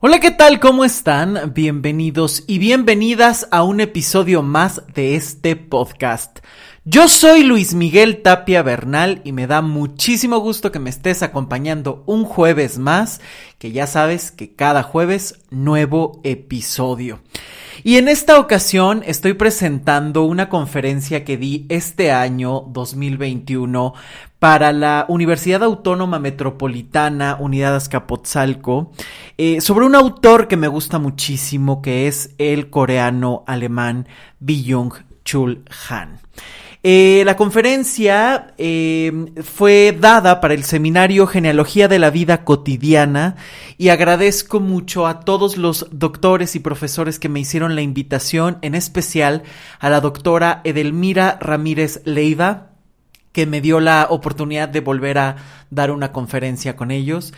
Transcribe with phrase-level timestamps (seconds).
[0.00, 0.60] Hola, ¿qué tal?
[0.60, 1.54] ¿Cómo están?
[1.54, 6.38] Bienvenidos y bienvenidas a un episodio más de este podcast.
[6.90, 12.02] Yo soy Luis Miguel Tapia Bernal y me da muchísimo gusto que me estés acompañando
[12.06, 13.20] un jueves más,
[13.58, 17.20] que ya sabes que cada jueves nuevo episodio.
[17.84, 23.92] Y en esta ocasión estoy presentando una conferencia que di este año 2021
[24.38, 28.92] para la Universidad Autónoma Metropolitana Unidad Azcapotzalco
[29.36, 34.08] eh, sobre un autor que me gusta muchísimo que es el coreano alemán
[34.40, 36.20] Byung Chul Han.
[36.84, 43.34] Eh, la conferencia eh, fue dada para el seminario Genealogía de la Vida Cotidiana
[43.78, 48.76] y agradezco mucho a todos los doctores y profesores que me hicieron la invitación, en
[48.76, 49.42] especial
[49.80, 52.70] a la doctora Edelmira Ramírez Leiva,
[53.32, 55.36] que me dio la oportunidad de volver a
[55.70, 57.34] dar una conferencia con ellos.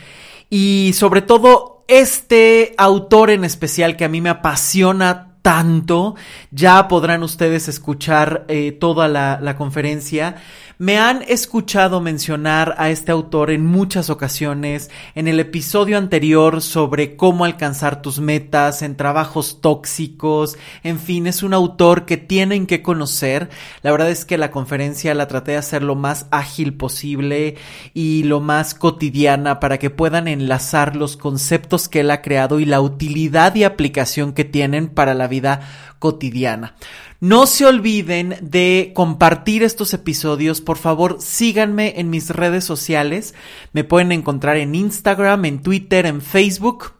[0.51, 6.15] Y sobre todo este autor en especial que a mí me apasiona tanto.
[6.51, 10.35] Ya podrán ustedes escuchar eh, toda la, la conferencia.
[10.81, 17.15] Me han escuchado mencionar a este autor en muchas ocasiones, en el episodio anterior sobre
[17.15, 22.81] cómo alcanzar tus metas, en trabajos tóxicos, en fin, es un autor que tienen que
[22.81, 23.51] conocer.
[23.83, 27.57] La verdad es que la conferencia la traté de hacer lo más ágil posible
[27.93, 32.65] y lo más cotidiana para que puedan enlazar los conceptos que él ha creado y
[32.65, 35.59] la utilidad y aplicación que tienen para la vida
[35.99, 36.73] cotidiana.
[37.21, 40.59] No se olviden de compartir estos episodios.
[40.59, 43.35] Por favor, síganme en mis redes sociales.
[43.73, 46.93] Me pueden encontrar en Instagram, en Twitter, en Facebook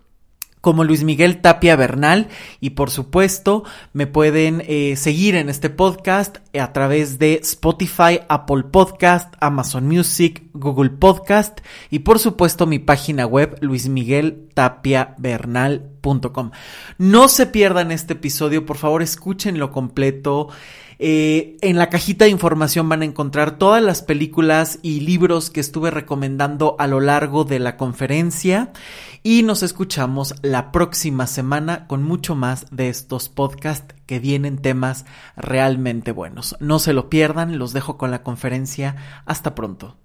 [0.61, 2.27] como Luis Miguel Tapia Bernal
[2.59, 8.65] y por supuesto me pueden eh, seguir en este podcast a través de Spotify, Apple
[8.71, 13.57] Podcast, Amazon Music, Google Podcast y por supuesto mi página web
[16.97, 20.49] No se pierdan este episodio, por favor escúchenlo completo.
[21.03, 25.59] Eh, en la cajita de información van a encontrar todas las películas y libros que
[25.59, 28.71] estuve recomendando a lo largo de la conferencia
[29.23, 35.05] y nos escuchamos la próxima semana con mucho más de estos podcasts que vienen temas
[35.35, 36.55] realmente buenos.
[36.59, 39.23] No se lo pierdan, los dejo con la conferencia.
[39.25, 39.97] Hasta pronto.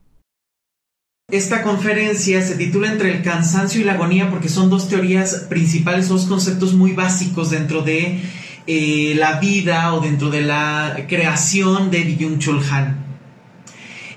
[1.32, 6.08] Esta conferencia se titula Entre el cansancio y la agonía porque son dos teorías principales,
[6.08, 8.20] dos conceptos muy básicos dentro de
[8.68, 13.04] eh, la vida o dentro de la creación de Byung Chul Han.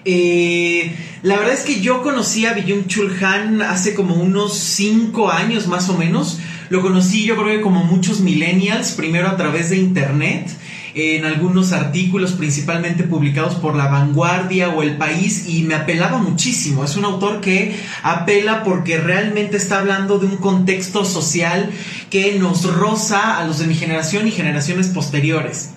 [0.06, 5.32] Eh, la verdad es que yo conocí a Byung Chul Han hace como unos 5
[5.32, 6.38] años más o menos.
[6.70, 10.48] Lo conocí yo creo que como muchos millennials, primero a través de internet
[10.96, 16.84] en algunos artículos principalmente publicados por La Vanguardia o El País y me apelaba muchísimo.
[16.84, 21.70] Es un autor que apela porque realmente está hablando de un contexto social
[22.10, 25.72] que nos roza a los de mi generación y generaciones posteriores.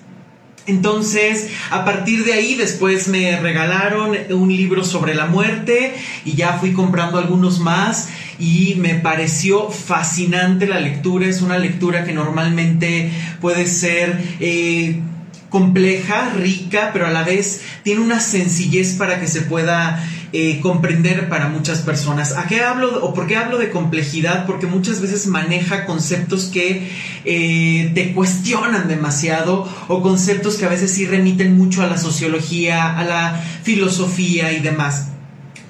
[0.67, 6.55] Entonces, a partir de ahí, después me regalaron un libro sobre la muerte y ya
[6.55, 8.09] fui comprando algunos más
[8.39, 11.27] y me pareció fascinante la lectura.
[11.27, 14.22] Es una lectura que normalmente puede ser...
[14.41, 15.01] Eh,
[15.53, 20.03] compleja, rica, pero a la vez tiene una sencillez para que se pueda
[20.33, 22.33] eh, comprender para muchas personas.
[22.39, 24.47] ¿A qué hablo o por qué hablo de complejidad?
[24.47, 26.91] Porque muchas veces maneja conceptos que
[27.27, 32.99] eh, te cuestionan demasiado o conceptos que a veces sí remiten mucho a la sociología,
[32.99, 35.09] a la filosofía y demás.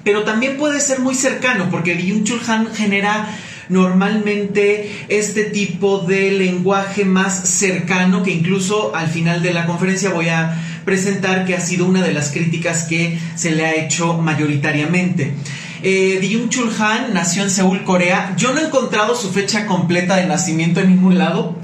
[0.05, 3.27] Pero también puede ser muy cercano porque Byung Chul Han genera
[3.73, 10.29] normalmente este tipo de lenguaje más cercano que incluso al final de la conferencia voy
[10.29, 15.33] a presentar que ha sido una de las críticas que se le ha hecho mayoritariamente.
[15.81, 18.35] Eh, Byung Chul Han nació en Seúl, Corea.
[18.37, 21.57] Yo no he encontrado su fecha completa de nacimiento en ningún lado.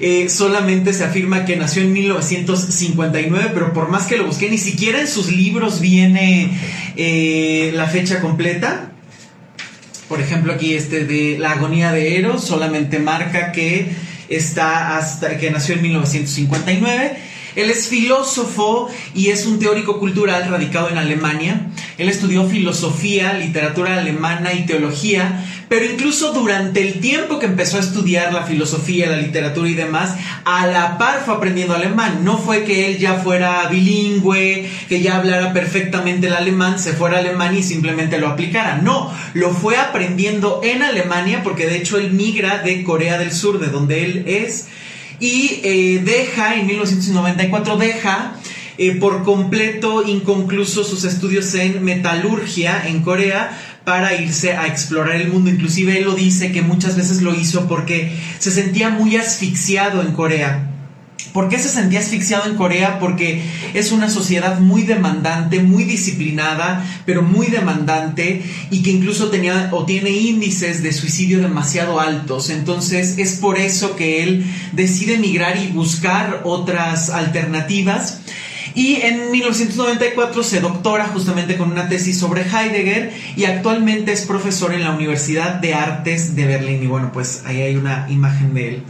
[0.00, 4.58] Eh, solamente se afirma que nació en 1959, pero por más que lo busqué, ni
[4.58, 6.56] siquiera en sus libros viene
[6.96, 8.87] eh, la fecha completa.
[10.08, 13.90] Por ejemplo, aquí este de La agonía de Eros solamente marca que
[14.28, 17.16] está hasta que nació en 1959.
[17.58, 21.66] Él es filósofo y es un teórico cultural radicado en Alemania.
[21.98, 27.80] Él estudió filosofía, literatura alemana y teología, pero incluso durante el tiempo que empezó a
[27.80, 30.14] estudiar la filosofía, la literatura y demás,
[30.44, 32.20] a la par fue aprendiendo alemán.
[32.22, 37.18] No fue que él ya fuera bilingüe, que ya hablara perfectamente el alemán, se fuera
[37.18, 38.76] alemán y simplemente lo aplicara.
[38.76, 43.58] No, lo fue aprendiendo en Alemania porque de hecho él migra de Corea del Sur,
[43.58, 44.68] de donde él es,
[45.20, 48.34] y eh, deja, en 1994 deja
[48.76, 55.28] eh, por completo inconcluso sus estudios en metalurgia en Corea para irse a explorar el
[55.28, 55.50] mundo.
[55.50, 60.12] Inclusive él lo dice que muchas veces lo hizo porque se sentía muy asfixiado en
[60.12, 60.77] Corea
[61.32, 62.98] ¿Por qué se sentía asfixiado en Corea?
[62.98, 63.42] Porque
[63.74, 69.84] es una sociedad muy demandante, muy disciplinada, pero muy demandante y que incluso tenía o
[69.84, 72.50] tiene índices de suicidio demasiado altos.
[72.50, 78.20] Entonces es por eso que él decide emigrar y buscar otras alternativas.
[78.74, 84.72] Y en 1994 se doctora justamente con una tesis sobre Heidegger y actualmente es profesor
[84.72, 86.82] en la Universidad de Artes de Berlín.
[86.82, 88.82] Y bueno, pues ahí hay una imagen de él.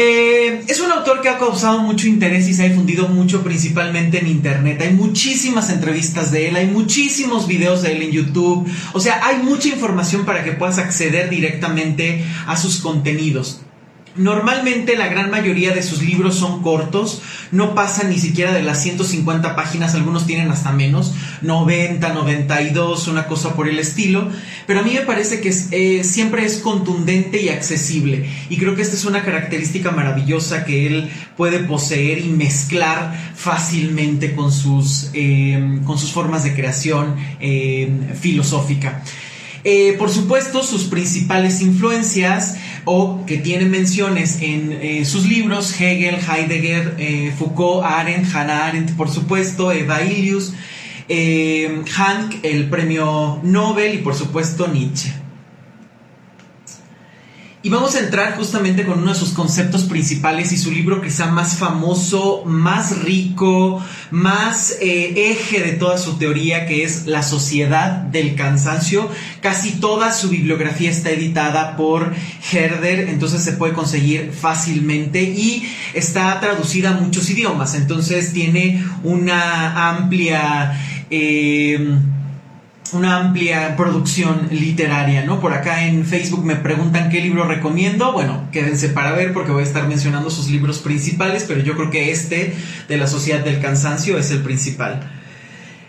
[0.00, 4.20] Eh, es un autor que ha causado mucho interés y se ha difundido mucho principalmente
[4.20, 4.80] en internet.
[4.80, 8.64] Hay muchísimas entrevistas de él, hay muchísimos videos de él en YouTube.
[8.92, 13.62] O sea, hay mucha información para que puedas acceder directamente a sus contenidos.
[14.18, 17.22] Normalmente la gran mayoría de sus libros son cortos,
[17.52, 23.28] no pasan ni siquiera de las 150 páginas, algunos tienen hasta menos, 90, 92, una
[23.28, 24.28] cosa por el estilo,
[24.66, 28.82] pero a mí me parece que eh, siempre es contundente y accesible y creo que
[28.82, 35.80] esta es una característica maravillosa que él puede poseer y mezclar fácilmente con sus, eh,
[35.84, 37.88] con sus formas de creación eh,
[38.20, 39.02] filosófica.
[39.64, 46.16] Eh, por supuesto, sus principales influencias o que tiene menciones en eh, sus libros, Hegel,
[46.16, 50.54] Heidegger, eh, Foucault, Arendt, Hannah Arendt, por supuesto, Eva Ilius,
[51.08, 55.27] Hank, el premio Nobel y por supuesto Nietzsche.
[57.68, 61.26] Y vamos a entrar justamente con uno de sus conceptos principales y su libro quizá
[61.26, 67.90] más famoso, más rico, más eh, eje de toda su teoría, que es La Sociedad
[67.90, 69.10] del Cansancio.
[69.42, 72.14] Casi toda su bibliografía está editada por
[72.50, 79.90] Herder, entonces se puede conseguir fácilmente y está traducida a muchos idiomas, entonces tiene una
[79.90, 81.04] amplia...
[81.10, 81.98] Eh,
[82.92, 85.40] una amplia producción literaria, ¿no?
[85.40, 88.12] Por acá en Facebook me preguntan qué libro recomiendo.
[88.12, 91.90] Bueno, quédense para ver porque voy a estar mencionando sus libros principales, pero yo creo
[91.90, 92.54] que este
[92.88, 95.10] de la Sociedad del Cansancio es el principal.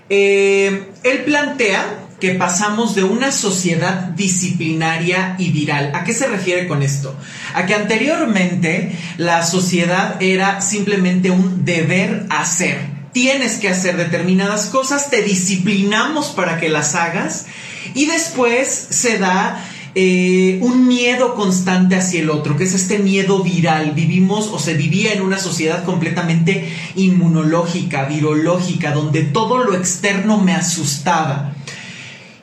[0.09, 5.91] Eh, él plantea que pasamos de una sociedad disciplinaria y viral.
[5.93, 7.15] ¿A qué se refiere con esto?
[7.53, 15.09] A que anteriormente la sociedad era simplemente un deber hacer tienes que hacer determinadas cosas,
[15.09, 17.47] te disciplinamos para que las hagas
[17.93, 19.61] y después se da
[19.93, 23.91] eh, un miedo constante hacia el otro, que es este miedo viral.
[23.91, 30.53] Vivimos o se vivía en una sociedad completamente inmunológica, virológica, donde todo lo externo me
[30.53, 31.55] asustaba.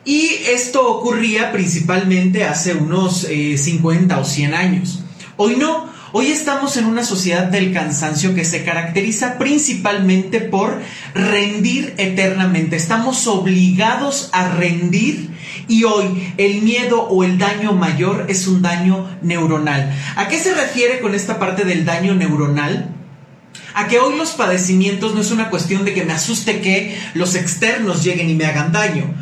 [0.05, 4.99] Y esto ocurría principalmente hace unos 50 eh, o 100 años.
[5.37, 10.81] Hoy no, Hoy estamos en una sociedad del cansancio que se caracteriza principalmente por
[11.13, 12.77] rendir eternamente.
[12.77, 15.29] Estamos obligados a rendir
[15.67, 19.93] y hoy el miedo o el daño mayor es un daño neuronal.
[20.15, 22.89] ¿A qué se refiere con esta parte del daño neuronal?
[23.73, 27.35] A que hoy los padecimientos no es una cuestión de que me asuste que los
[27.35, 29.13] externos lleguen y me hagan daño.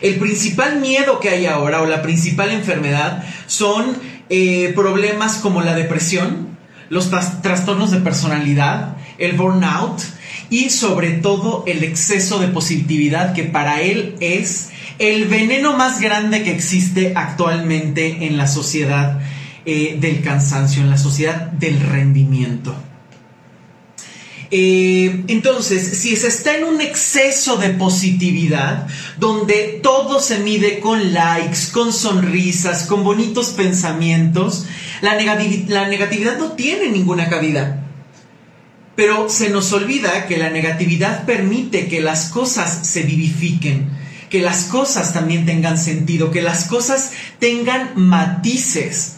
[0.00, 3.96] El principal miedo que hay ahora o la principal enfermedad son
[4.34, 6.56] eh, problemas como la depresión,
[6.88, 7.10] los
[7.42, 10.00] trastornos de personalidad, el burnout
[10.48, 16.42] y sobre todo el exceso de positividad que para él es el veneno más grande
[16.44, 19.20] que existe actualmente en la sociedad
[19.66, 22.74] eh, del cansancio, en la sociedad del rendimiento.
[24.54, 28.86] Eh, entonces, si se está en un exceso de positividad,
[29.18, 34.66] donde todo se mide con likes, con sonrisas, con bonitos pensamientos,
[35.00, 37.86] la, la negatividad no tiene ninguna cabida.
[38.94, 43.88] Pero se nos olvida que la negatividad permite que las cosas se vivifiquen,
[44.28, 49.16] que las cosas también tengan sentido, que las cosas tengan matices.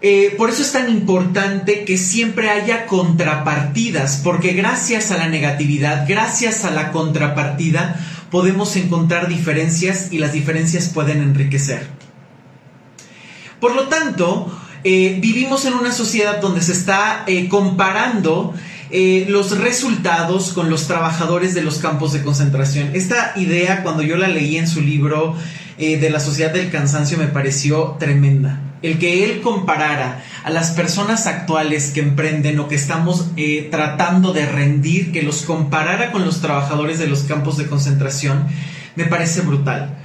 [0.00, 6.06] Eh, por eso es tan importante que siempre haya contrapartidas, porque gracias a la negatividad,
[6.08, 7.98] gracias a la contrapartida,
[8.30, 11.88] podemos encontrar diferencias y las diferencias pueden enriquecer.
[13.58, 18.54] Por lo tanto, eh, vivimos en una sociedad donde se está eh, comparando
[18.90, 22.92] los resultados con los trabajadores de los campos de concentración.
[22.94, 25.36] Esta idea, cuando yo la leí en su libro
[25.76, 31.26] de la sociedad del cansancio, me pareció tremenda el que él comparara a las personas
[31.26, 36.40] actuales que emprenden o que estamos eh, tratando de rendir, que los comparara con los
[36.40, 38.46] trabajadores de los campos de concentración,
[38.96, 39.98] me parece brutal.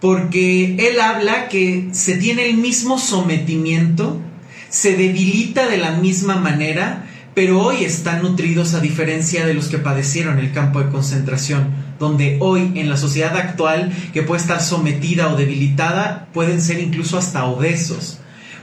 [0.00, 4.20] Porque él habla que se tiene el mismo sometimiento,
[4.68, 9.78] se debilita de la misma manera, pero hoy están nutridos a diferencia de los que
[9.78, 11.89] padecieron el campo de concentración.
[12.00, 17.18] Donde hoy en la sociedad actual que puede estar sometida o debilitada pueden ser incluso
[17.18, 18.18] hasta obesos,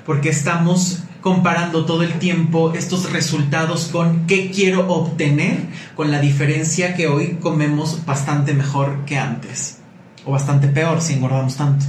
[0.05, 5.59] porque estamos comparando todo el tiempo estos resultados con qué quiero obtener,
[5.95, 9.77] con la diferencia que hoy comemos bastante mejor que antes,
[10.25, 11.85] o bastante peor si engordamos tanto.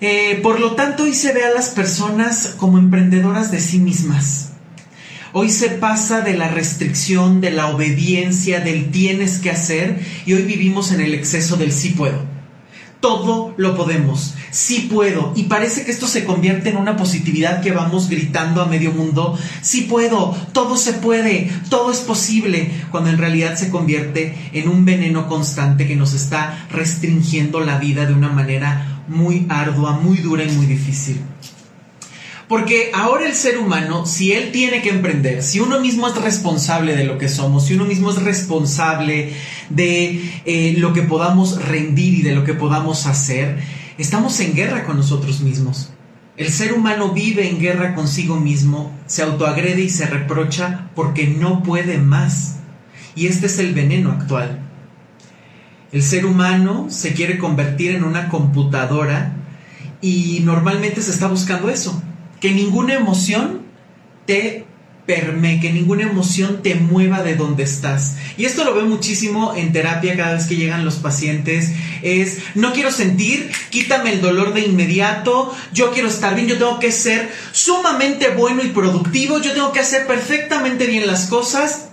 [0.00, 4.51] Eh, por lo tanto, hoy se ve a las personas como emprendedoras de sí mismas.
[5.34, 10.42] Hoy se pasa de la restricción, de la obediencia, del tienes que hacer, y hoy
[10.42, 12.18] vivimos en el exceso del sí puedo.
[13.00, 15.32] Todo lo podemos, sí puedo.
[15.34, 19.38] Y parece que esto se convierte en una positividad que vamos gritando a medio mundo,
[19.62, 24.84] sí puedo, todo se puede, todo es posible, cuando en realidad se convierte en un
[24.84, 30.44] veneno constante que nos está restringiendo la vida de una manera muy ardua, muy dura
[30.44, 31.22] y muy difícil.
[32.52, 36.94] Porque ahora el ser humano, si él tiene que emprender, si uno mismo es responsable
[36.94, 39.32] de lo que somos, si uno mismo es responsable
[39.70, 43.58] de eh, lo que podamos rendir y de lo que podamos hacer,
[43.96, 45.94] estamos en guerra con nosotros mismos.
[46.36, 51.62] El ser humano vive en guerra consigo mismo, se autoagrede y se reprocha porque no
[51.62, 52.58] puede más.
[53.14, 54.60] Y este es el veneno actual.
[55.90, 59.36] El ser humano se quiere convertir en una computadora
[60.02, 62.02] y normalmente se está buscando eso,
[62.42, 63.62] que ninguna emoción
[64.26, 64.66] te
[65.06, 68.16] perme, que ninguna emoción te mueva de donde estás.
[68.36, 71.70] Y esto lo veo muchísimo en terapia cada vez que llegan los pacientes.
[72.02, 76.80] Es, no quiero sentir, quítame el dolor de inmediato, yo quiero estar bien, yo tengo
[76.80, 81.91] que ser sumamente bueno y productivo, yo tengo que hacer perfectamente bien las cosas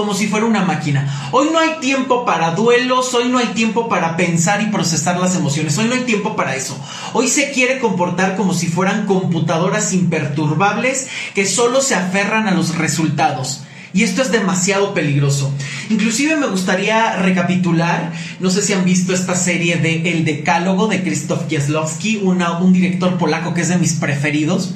[0.00, 1.28] como si fuera una máquina.
[1.30, 5.36] Hoy no hay tiempo para duelos, hoy no hay tiempo para pensar y procesar las
[5.36, 6.74] emociones, hoy no hay tiempo para eso.
[7.12, 12.78] Hoy se quiere comportar como si fueran computadoras imperturbables que solo se aferran a los
[12.78, 13.60] resultados.
[13.92, 15.52] Y esto es demasiado peligroso.
[15.90, 21.02] Inclusive me gustaría recapitular, no sé si han visto esta serie de El Decálogo de
[21.02, 24.72] Krzysztof Kieslowski, un director polaco que es de mis preferidos.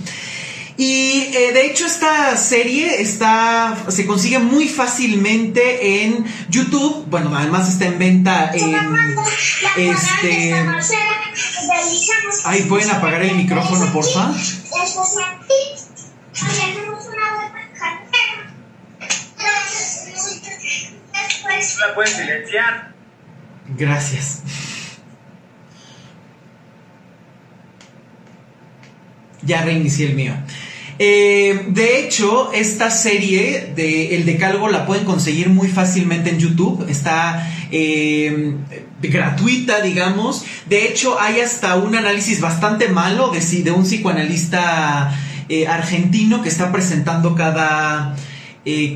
[0.76, 7.06] Y eh, de hecho esta serie está se consigue muy fácilmente en YouTube.
[7.08, 8.74] Bueno, además está en venta en
[9.76, 10.54] este.
[12.44, 14.32] Ay, pueden apagar el micrófono, porfa.
[21.80, 22.94] La pueden silenciar.
[23.76, 24.42] Gracias.
[29.42, 30.34] Ya reinicié el mío.
[30.98, 36.86] Eh, de hecho, esta serie de El Decálogo la pueden conseguir muy fácilmente en YouTube.
[36.88, 38.54] Está eh,
[39.02, 40.44] gratuita, digamos.
[40.68, 45.12] De hecho, hay hasta un análisis bastante malo de, de un psicoanalista
[45.48, 48.16] eh, argentino que está presentando cada,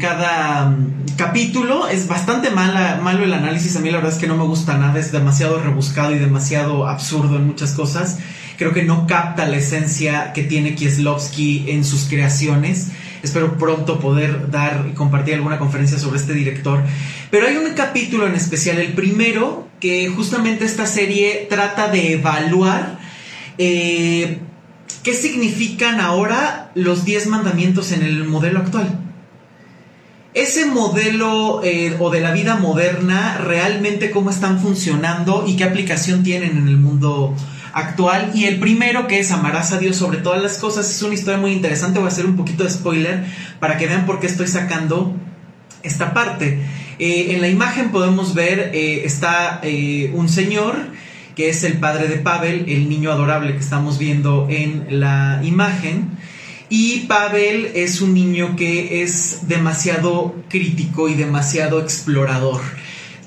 [0.01, 1.89] cada mm, capítulo.
[1.89, 3.77] Es bastante mala, malo el análisis.
[3.77, 4.99] A mí la verdad es que no me gusta nada.
[4.99, 8.19] Es demasiado rebuscado y demasiado absurdo en muchas cosas
[8.59, 12.89] creo que no capta la esencia que tiene Kieslowski en sus creaciones.
[13.23, 16.83] Espero pronto poder dar y compartir alguna conferencia sobre este director.
[17.31, 22.99] Pero hay un capítulo en especial, el primero, que justamente esta serie trata de evaluar
[23.59, 24.39] eh,
[25.05, 29.08] qué significan ahora los 10 mandamientos en el modelo actual.
[30.39, 36.23] Ese modelo eh, o de la vida moderna, realmente cómo están funcionando y qué aplicación
[36.23, 37.35] tienen en el mundo
[37.73, 38.31] actual.
[38.35, 41.41] Y el primero, que es Amarás a Dios sobre todas las cosas, es una historia
[41.41, 41.99] muy interesante.
[41.99, 43.25] Voy a hacer un poquito de spoiler
[43.59, 45.13] para que vean por qué estoy sacando
[45.83, 46.61] esta parte.
[47.01, 49.61] Eh, en la imagen podemos ver, eh, está
[50.15, 50.77] un señor
[51.35, 56.17] que es el padre de Pavel, el niño adorable que estamos viendo en la imagen.
[56.71, 62.61] Y Pavel es un niño que es demasiado crítico y demasiado explorador.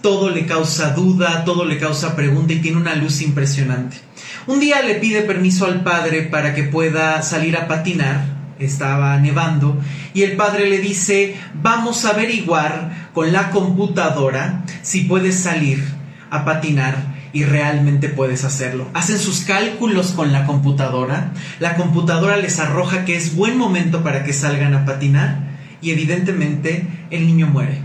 [0.02, 3.98] Todo le causa duda, todo le causa pregunta y tiene una luz impresionante.
[4.46, 8.26] Un día le pide permiso al padre para que pueda salir a patinar,
[8.60, 9.76] estaba nevando,
[10.14, 15.84] y el padre le dice, vamos a averiguar con la computadora si puedes salir
[16.30, 18.88] a patinar y realmente puedes hacerlo.
[18.94, 24.24] Hacen sus cálculos con la computadora, la computadora les arroja que es buen momento para
[24.24, 27.80] que salgan a patinar y evidentemente el niño muere.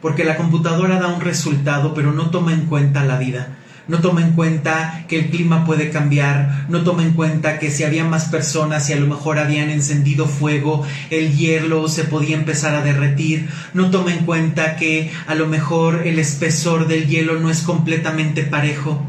[0.00, 4.22] Porque la computadora da un resultado pero no toma en cuenta la vida no toma
[4.22, 8.26] en cuenta que el clima puede cambiar, no toma en cuenta que si había más
[8.26, 13.48] personas y a lo mejor habían encendido fuego, el hielo se podía empezar a derretir,
[13.74, 18.44] no toma en cuenta que a lo mejor el espesor del hielo no es completamente
[18.44, 19.04] parejo.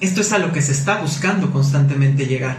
[0.00, 2.56] Esto es a lo que se está buscando constantemente llegar.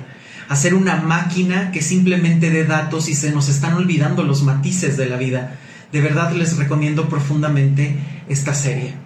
[0.50, 5.08] Hacer una máquina que simplemente dé datos y se nos están olvidando los matices de
[5.08, 5.58] la vida.
[5.92, 7.98] De verdad les recomiendo profundamente
[8.30, 9.05] esta serie.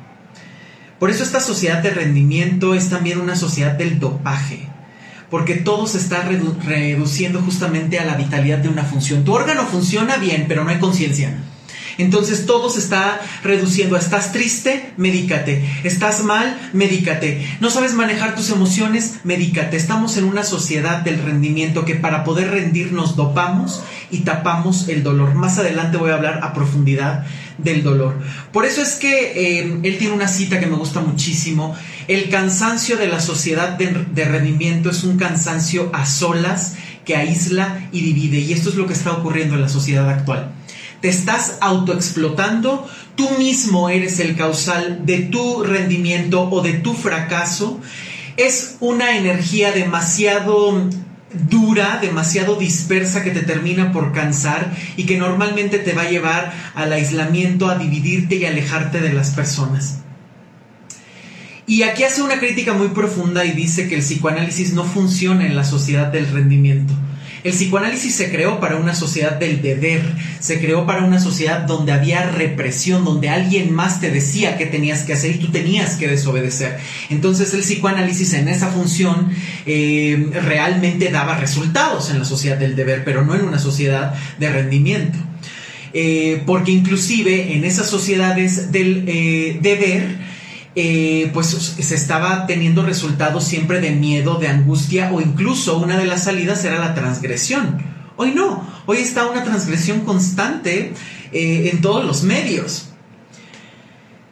[1.00, 4.68] Por eso esta sociedad de rendimiento es también una sociedad del dopaje,
[5.30, 9.24] porque todo se está reduciendo justamente a la vitalidad de una función.
[9.24, 11.38] Tu órgano funciona bien, pero no hay conciencia.
[12.00, 13.98] Entonces todo se está reduciendo.
[13.98, 15.64] Estás triste, medícate.
[15.84, 17.46] Estás mal, medícate.
[17.60, 19.76] No sabes manejar tus emociones, medícate.
[19.76, 25.36] Estamos en una sociedad del rendimiento que para poder rendirnos dopamos y tapamos el dolor.
[25.36, 27.26] Más adelante voy a hablar a profundidad
[27.58, 28.18] del dolor.
[28.54, 31.76] Por eso es que eh, él tiene una cita que me gusta muchísimo.
[32.08, 37.90] El cansancio de la sociedad de, de rendimiento es un cansancio a solas que aísla
[37.92, 38.40] y divide.
[38.40, 40.54] Y esto es lo que está ocurriendo en la sociedad actual
[41.02, 47.80] te estás autoexplotando, tú mismo eres el causal de tu rendimiento o de tu fracaso.
[48.38, 50.90] Es una energía demasiado
[51.50, 56.54] dura, demasiado dispersa que te termina por cansar y que normalmente te va a llevar
[56.76, 60.00] al aislamiento, a dividirte y alejarte de las personas.
[61.68, 65.56] Y aquí hace una crítica muy profunda y dice que el psicoanálisis no funciona en
[65.56, 66.96] la sociedad del rendimiento.
[67.44, 70.02] El psicoanálisis se creó para una sociedad del deber,
[70.40, 75.04] se creó para una sociedad donde había represión, donde alguien más te decía qué tenías
[75.04, 76.78] que hacer y tú tenías que desobedecer.
[77.10, 79.32] Entonces el psicoanálisis en esa función
[79.66, 84.50] eh, realmente daba resultados en la sociedad del deber, pero no en una sociedad de
[84.50, 85.18] rendimiento.
[85.94, 90.18] Eh, porque inclusive en esas sociedades del eh, deber,
[90.82, 96.06] eh, pues se estaba teniendo resultados siempre de miedo, de angustia o incluso una de
[96.06, 97.84] las salidas era la transgresión.
[98.16, 100.94] Hoy no, hoy está una transgresión constante
[101.34, 102.89] eh, en todos los medios.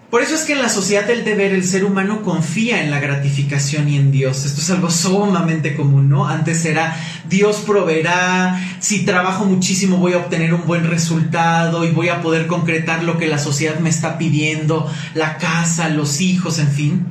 [0.10, 3.02] Por eso es que en la sociedad del deber el ser humano confía en la
[3.02, 4.46] gratificación y en Dios.
[4.46, 6.26] Esto es algo sumamente común, ¿no?
[6.26, 6.98] Antes era
[7.28, 12.48] Dios proveerá, si trabajo muchísimo voy a obtener un buen resultado y voy a poder
[12.48, 17.06] concretar lo que la sociedad me está pidiendo, la casa, los hijos, en fin.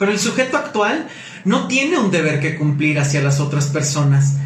[0.00, 1.06] Pero el sujeto actual
[1.44, 4.38] no tiene un deber que cumplir hacia las otras personas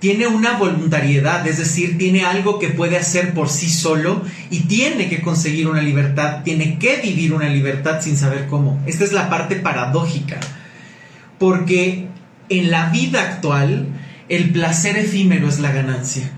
[0.00, 5.08] tiene una voluntariedad, es decir, tiene algo que puede hacer por sí solo y tiene
[5.08, 8.82] que conseguir una libertad, tiene que vivir una libertad sin saber cómo.
[8.86, 10.40] Esta es la parte paradójica,
[11.38, 12.08] porque
[12.48, 13.88] en la vida actual
[14.30, 16.30] el placer efímero es la ganancia.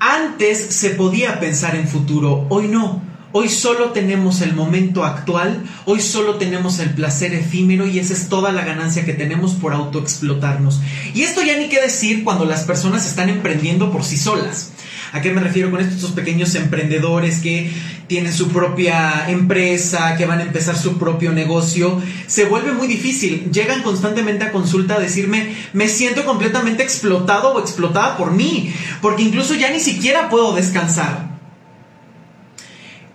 [0.00, 3.09] Antes se podía pensar en futuro, hoy no.
[3.32, 8.28] Hoy solo tenemos el momento actual, hoy solo tenemos el placer efímero y esa es
[8.28, 10.80] toda la ganancia que tenemos por autoexplotarnos.
[11.14, 14.72] Y esto ya ni qué decir cuando las personas están emprendiendo por sí solas.
[15.12, 15.94] ¿A qué me refiero con esto?
[15.94, 17.70] Estos pequeños emprendedores que
[18.08, 23.48] tienen su propia empresa, que van a empezar su propio negocio, se vuelve muy difícil.
[23.52, 29.22] Llegan constantemente a consulta a decirme, me siento completamente explotado o explotada por mí, porque
[29.22, 31.29] incluso ya ni siquiera puedo descansar.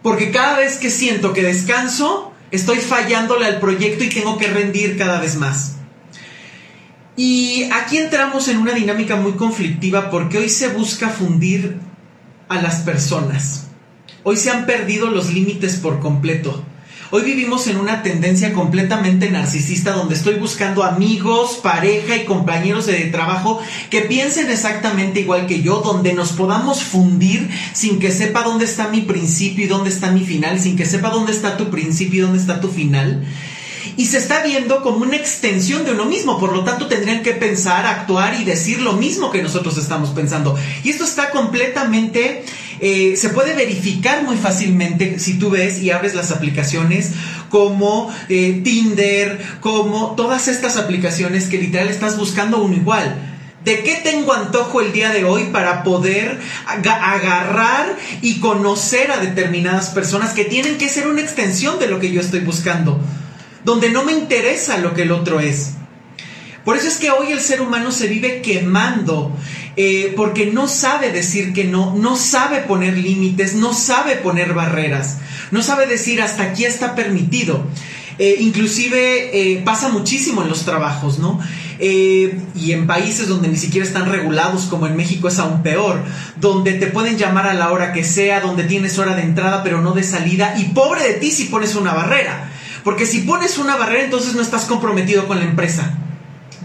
[0.06, 5.00] Porque cada vez que siento que descanso, estoy fallándole al proyecto y tengo que rendir
[5.00, 5.78] cada vez más.
[7.16, 11.80] Y aquí entramos en una dinámica muy conflictiva porque hoy se busca fundir
[12.50, 13.70] a las personas.
[14.22, 16.64] Hoy se han perdido los límites por completo.
[17.12, 22.96] Hoy vivimos en una tendencia completamente narcisista donde estoy buscando amigos, pareja y compañeros de
[23.06, 28.66] trabajo que piensen exactamente igual que yo, donde nos podamos fundir sin que sepa dónde
[28.66, 32.20] está mi principio y dónde está mi final, sin que sepa dónde está tu principio
[32.20, 33.24] y dónde está tu final
[33.98, 36.40] y se está viendo como una extensión de uno mismo.
[36.40, 40.58] Por lo tanto, tendrían que pensar, actuar y decir lo mismo que nosotros estamos pensando.
[40.84, 42.44] Y esto está completamente,
[42.80, 47.12] eh, se puede verificar muy fácilmente si tú ves y abres las aplicaciones
[47.50, 53.32] como eh, Tinder, como todas estas aplicaciones que literal estás buscando uno igual.
[53.64, 59.90] ¿De qué tengo antojo el día de hoy para poder agarrar y conocer a determinadas
[59.90, 63.02] personas que tienen que ser una extensión de lo que yo estoy buscando?
[63.66, 65.74] donde no me interesa lo que el otro es.
[66.64, 69.36] Por eso es que hoy el ser humano se vive quemando,
[69.78, 75.18] eh, porque no sabe decir que no, no sabe poner límites, no sabe poner barreras,
[75.52, 77.66] no sabe decir hasta aquí está permitido.
[78.18, 81.40] Eh, inclusive eh, pasa muchísimo en los trabajos, ¿no?
[81.78, 86.02] y en países donde ni siquiera están regulados, como en México es aún peor,
[86.38, 89.82] donde te pueden llamar a la hora que sea, donde tienes hora de entrada pero
[89.82, 92.50] no de salida, y pobre de ti si pones una barrera.
[92.86, 96.05] Porque si pones una barrera, entonces no estás comprometido con la empresa.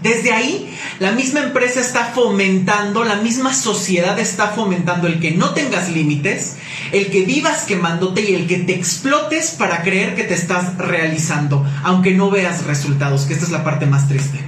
[0.01, 5.53] Desde ahí, la misma empresa está fomentando, la misma sociedad está fomentando el que no
[5.53, 6.55] tengas límites,
[6.91, 11.63] el que vivas quemándote y el que te explotes para creer que te estás realizando,
[11.83, 14.39] aunque no veas resultados, que esta es la parte más triste.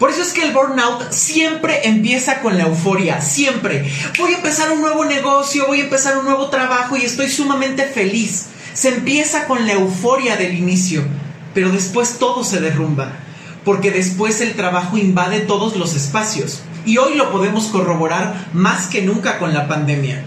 [0.00, 3.88] Por eso es que el burnout siempre empieza con la euforia, siempre.
[4.18, 7.84] Voy a empezar un nuevo negocio, voy a empezar un nuevo trabajo y estoy sumamente
[7.84, 8.46] feliz.
[8.74, 11.04] Se empieza con la euforia del inicio.
[11.54, 13.12] pero después todo se derrumba,
[13.64, 16.62] porque después el trabajo invade todos los espacios.
[16.86, 20.22] Y hoy lo podemos corroborar más que nunca con la pandemia.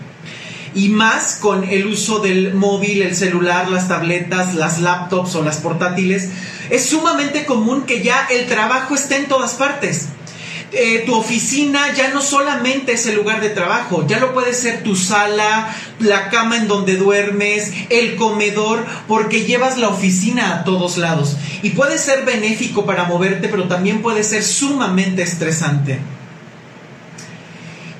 [0.73, 5.57] Y más con el uso del móvil, el celular, las tabletas, las laptops o las
[5.57, 6.29] portátiles.
[6.69, 10.09] Es sumamente común que ya el trabajo esté en todas partes.
[10.73, 14.83] Eh, tu oficina ya no solamente es el lugar de trabajo, ya lo puede ser
[14.83, 20.97] tu sala, la cama en donde duermes, el comedor, porque llevas la oficina a todos
[20.97, 21.37] lados.
[21.63, 25.99] Y puede ser benéfico para moverte, pero también puede ser sumamente estresante.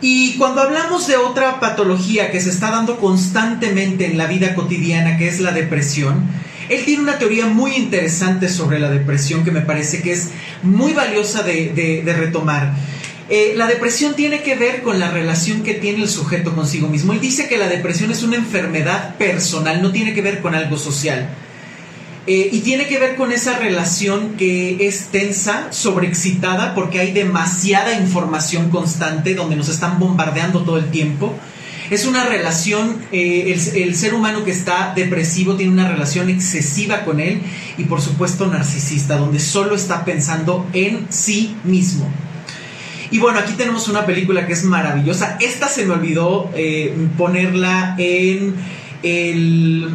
[0.02, 5.18] Y cuando hablamos de otra patología que se está dando constantemente en la vida cotidiana,
[5.18, 6.28] que es la depresión,
[6.70, 10.30] él tiene una teoría muy interesante sobre la depresión que me parece que es
[10.64, 12.74] muy valiosa de, retomar.
[13.30, 17.14] Eh, la depresión tiene que ver con la relación que tiene el sujeto consigo mismo.
[17.14, 20.78] Él dice que la depresión es una enfermedad personal, no tiene que ver con algo
[20.78, 21.30] social.
[22.26, 27.98] Eh, y tiene que ver con esa relación que es tensa, sobreexcitada, porque hay demasiada
[27.98, 31.34] información constante donde nos están bombardeando todo el tiempo
[31.90, 37.20] es una relación, eh, el, ser humano que está depresivo tiene una relación excesiva con
[37.20, 37.42] él
[37.78, 42.10] y por supuesto narcisista, donde solo está pensando en sí mismo.
[43.10, 45.38] Y bueno, aquí tenemos una película que es maravillosa.
[45.40, 48.56] Esta se me olvidó eh, ponerla en
[49.02, 49.90] el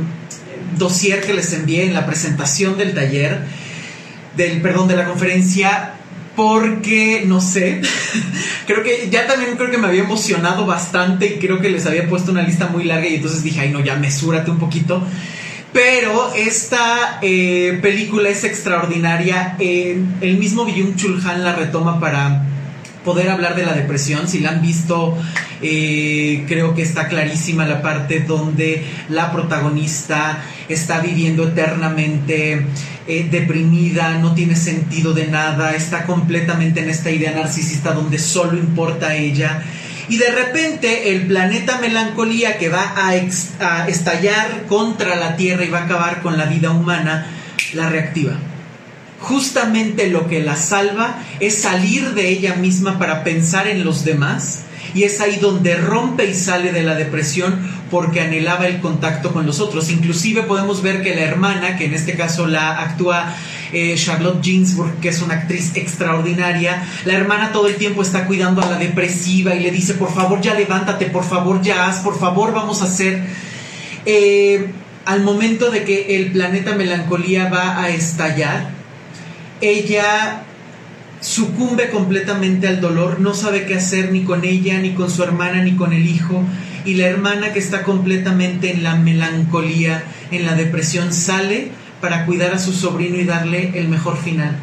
[0.78, 3.44] dossier que les envié en la presentación del taller,
[4.36, 5.94] del, perdón, de la conferencia
[6.36, 7.82] porque, no sé,
[8.66, 12.08] creo que ya también creo que me había emocionado bastante y creo que les había
[12.08, 15.02] puesto una lista muy larga y entonces dije, ay no, ya mesúrate un poquito.
[15.72, 19.56] Pero esta eh, película es extraordinaria.
[19.58, 22.44] el mismo Byung Chul Han la retoma para
[23.04, 24.28] poder hablar de la depresión.
[24.28, 25.16] Si la han visto,
[25.62, 32.66] eh, creo que está clarísima la parte donde la protagonista está viviendo eternamente
[33.06, 38.58] eh, deprimida, no tiene sentido de nada, está completamente en esta idea narcisista donde solo
[38.58, 39.62] importa ella.
[40.08, 45.70] Y de repente el planeta melancolía que va a, a estallar contra la Tierra y
[45.70, 47.26] va a acabar con la vida humana,
[47.74, 48.36] la reactiva
[49.22, 54.64] justamente lo que la salva es salir de ella misma para pensar en los demás
[54.94, 59.46] y es ahí donde rompe y sale de la depresión porque anhelaba el contacto con
[59.46, 59.90] los otros.
[59.90, 63.34] Inclusive podemos ver que la hermana, que en este caso la actúa
[63.72, 68.62] eh, Charlotte Ginsburg, que es una actriz extraordinaria, la hermana todo el tiempo está cuidando
[68.62, 72.18] a la depresiva y le dice, por favor ya levántate, por favor ya haz, por
[72.18, 73.22] favor vamos a hacer...
[74.04, 74.70] Eh,
[75.04, 78.70] al momento de que el planeta melancolía va a estallar,
[79.60, 80.44] ella
[81.22, 85.62] sucumbe completamente al dolor, no sabe qué hacer ni con ella, ni con su hermana,
[85.62, 86.44] ni con el hijo,
[86.84, 92.52] y la hermana que está completamente en la melancolía, en la depresión, sale para cuidar
[92.52, 94.56] a su sobrino y darle el mejor final.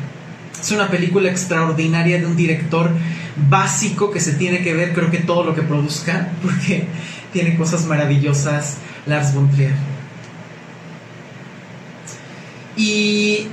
[0.62, 2.92] Es una película extraordinaria de un director
[3.50, 6.86] básico que se tiene que ver, creo que todo lo que produzca, porque
[7.32, 9.74] tiene cosas maravillosas, Lars von Trier.
[12.76, 13.48] Y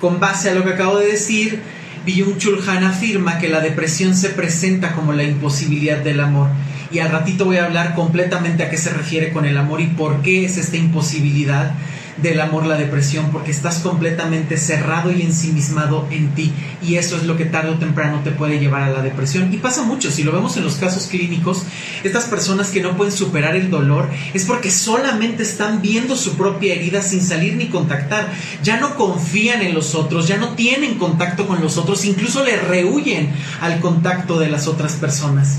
[0.00, 1.62] con base a lo que acabo de decir,
[2.08, 6.48] Byung-Chul Han afirma que la depresión se presenta como la imposibilidad del amor.
[6.90, 9.88] Y al ratito voy a hablar completamente a qué se refiere con el amor y
[9.88, 11.74] por qué es esta imposibilidad
[12.22, 16.52] del amor la depresión, porque estás completamente cerrado y ensimismado en ti.
[16.82, 19.52] Y eso es lo que tarde o temprano te puede llevar a la depresión.
[19.52, 21.62] Y pasa mucho, si lo vemos en los casos clínicos,
[22.04, 26.74] estas personas que no pueden superar el dolor es porque solamente están viendo su propia
[26.74, 28.32] herida sin salir ni contactar.
[28.62, 32.56] Ya no confían en los otros, ya no tienen contacto con los otros, incluso le
[32.56, 35.58] rehuyen al contacto de las otras personas.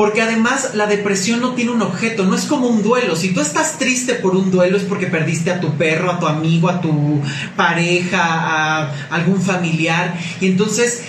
[0.00, 3.14] Porque además la depresión no tiene un objeto, no es como un duelo.
[3.16, 6.26] Si tú estás triste por un duelo es porque perdiste a tu perro, a tu
[6.26, 7.20] amigo, a tu
[7.54, 10.16] pareja, a algún familiar.
[10.40, 11.02] Y entonces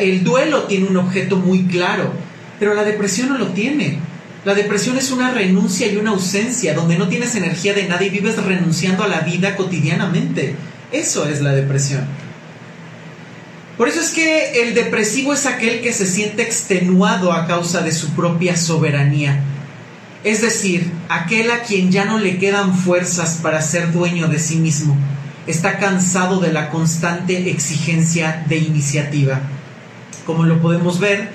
[0.00, 2.12] el duelo tiene un objeto muy claro,
[2.58, 4.00] pero la depresión no lo tiene.
[4.44, 8.10] La depresión es una renuncia y una ausencia, donde no tienes energía de nada y
[8.10, 10.56] vives renunciando a la vida cotidianamente.
[10.90, 12.08] Eso es la depresión.
[13.76, 17.92] Por eso es que el depresivo es aquel que se siente extenuado a causa de
[17.92, 19.42] su propia soberanía.
[20.24, 24.56] Es decir, aquel a quien ya no le quedan fuerzas para ser dueño de sí
[24.56, 24.96] mismo.
[25.46, 29.40] Está cansado de la constante exigencia de iniciativa.
[30.26, 31.30] Como lo podemos ver,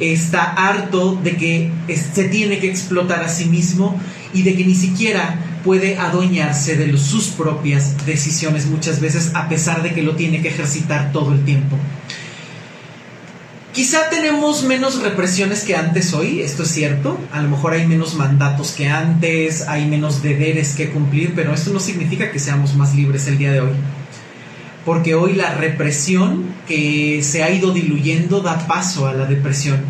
[0.00, 1.70] está harto de que
[2.14, 4.00] se tiene que explotar a sí mismo
[4.32, 9.82] y de que ni siquiera puede adueñarse de sus propias decisiones muchas veces a pesar
[9.82, 11.76] de que lo tiene que ejercitar todo el tiempo.
[13.72, 18.14] Quizá tenemos menos represiones que antes hoy, esto es cierto, a lo mejor hay menos
[18.14, 22.94] mandatos que antes, hay menos deberes que cumplir, pero esto no significa que seamos más
[22.94, 23.72] libres el día de hoy.
[24.84, 29.80] porque hoy la represión que se ha ido diluyendo da paso a la depresión.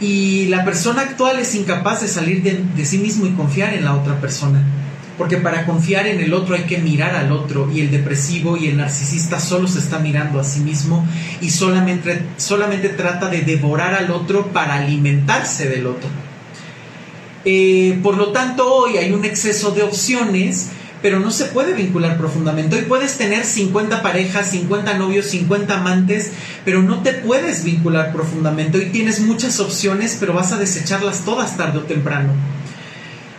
[0.00, 3.94] Y la persona actual es incapaz de salir de, sí mismo y confiar en la
[3.94, 4.62] otra persona.
[5.18, 8.68] Porque para confiar en el otro hay que mirar al otro y el depresivo y
[8.68, 11.06] el narcisista solo se está mirando a sí mismo
[11.42, 16.08] y solamente, solamente trata de devorar al otro para alimentarse del otro.
[17.44, 20.70] Eh, por lo tanto, hoy hay un exceso de opciones
[21.02, 22.76] pero no se puede vincular profundamente.
[22.76, 26.32] Hoy puedes tener 50 parejas, 50 novios, 50 amantes,
[26.64, 28.78] pero no te puedes vincular profundamente.
[28.78, 32.32] Hoy tienes muchas opciones, pero vas a desecharlas todas tarde o temprano.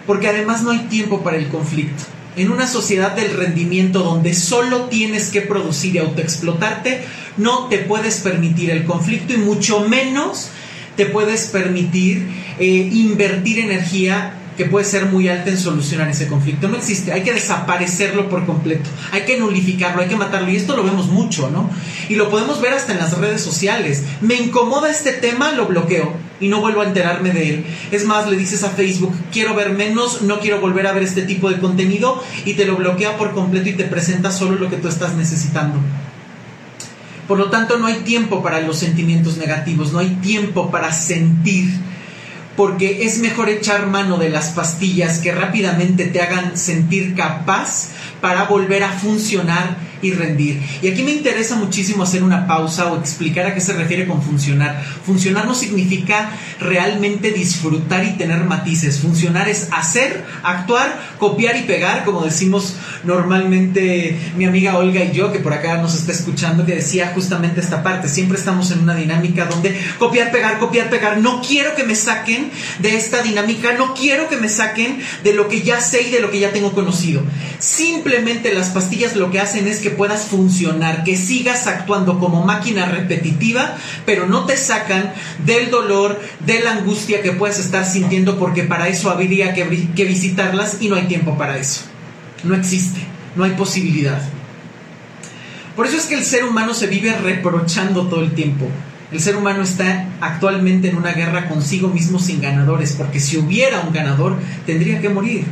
[0.07, 2.03] Porque además no hay tiempo para el conflicto.
[2.35, 7.03] En una sociedad del rendimiento donde solo tienes que producir y autoexplotarte,
[7.37, 10.49] no te puedes permitir el conflicto y mucho menos
[10.95, 16.67] te puedes permitir eh, invertir energía que puede ser muy alta en solucionar ese conflicto.
[16.67, 20.51] No existe, hay que desaparecerlo por completo, hay que nulificarlo, hay que matarlo.
[20.51, 21.67] Y esto lo vemos mucho, ¿no?
[22.09, 24.03] Y lo podemos ver hasta en las redes sociales.
[24.21, 27.65] Me incomoda este tema, lo bloqueo y no vuelvo a enterarme de él.
[27.89, 31.23] Es más, le dices a Facebook, quiero ver menos, no quiero volver a ver este
[31.23, 34.77] tipo de contenido y te lo bloquea por completo y te presenta solo lo que
[34.77, 35.79] tú estás necesitando.
[37.27, 41.71] Por lo tanto, no hay tiempo para los sentimientos negativos, no hay tiempo para sentir
[42.61, 47.89] porque es mejor echar mano de las pastillas que rápidamente te hagan sentir capaz
[48.21, 50.61] para volver a funcionar y rendir.
[50.81, 54.21] Y aquí me interesa muchísimo hacer una pausa o explicar a qué se refiere con
[54.21, 54.83] funcionar.
[55.05, 58.99] Funcionar no significa realmente disfrutar y tener matices.
[58.99, 65.31] Funcionar es hacer, actuar, copiar y pegar, como decimos normalmente mi amiga Olga y yo,
[65.31, 68.07] que por acá nos está escuchando, que decía justamente esta parte.
[68.07, 71.19] Siempre estamos en una dinámica donde copiar, pegar, copiar, pegar.
[71.19, 75.47] No quiero que me saquen de esta dinámica, no quiero que me saquen de lo
[75.47, 77.21] que ya sé y de lo que ya tengo conocido.
[77.59, 82.85] Simplemente las pastillas lo que hacen es que puedas funcionar, que sigas actuando como máquina
[82.85, 83.75] repetitiva,
[84.05, 85.13] pero no te sacan
[85.45, 90.05] del dolor, de la angustia que puedes estar sintiendo, porque para eso habría que, que
[90.05, 91.81] visitarlas y no hay tiempo para eso.
[92.43, 93.01] No existe,
[93.35, 94.21] no hay posibilidad.
[95.75, 98.67] Por eso es que el ser humano se vive reprochando todo el tiempo.
[99.11, 103.81] El ser humano está actualmente en una guerra consigo mismo sin ganadores, porque si hubiera
[103.81, 105.45] un ganador, tendría que morir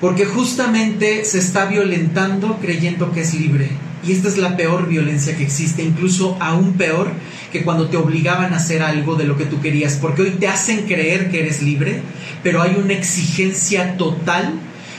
[0.00, 3.68] porque justamente se está violentando creyendo que es libre.
[4.06, 7.10] Y esta es la peor violencia que existe, incluso aún peor
[7.50, 10.46] que cuando te obligaban a hacer algo de lo que tú querías, porque hoy te
[10.46, 12.02] hacen creer que eres libre,
[12.42, 14.54] pero hay una exigencia total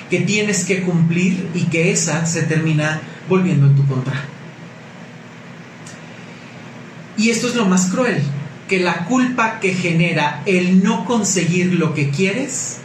[0.10, 4.26] que tienes que cumplir y que esa se termina volviendo en tu contra.
[7.16, 8.22] Y esto es lo más cruel,
[8.68, 12.80] que la culpa que genera el no conseguir lo que quieres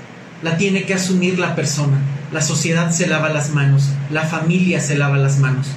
[0.44, 1.98] la tiene que asumir la persona.
[2.30, 5.68] La sociedad se lava las manos, la familia se lava las manos.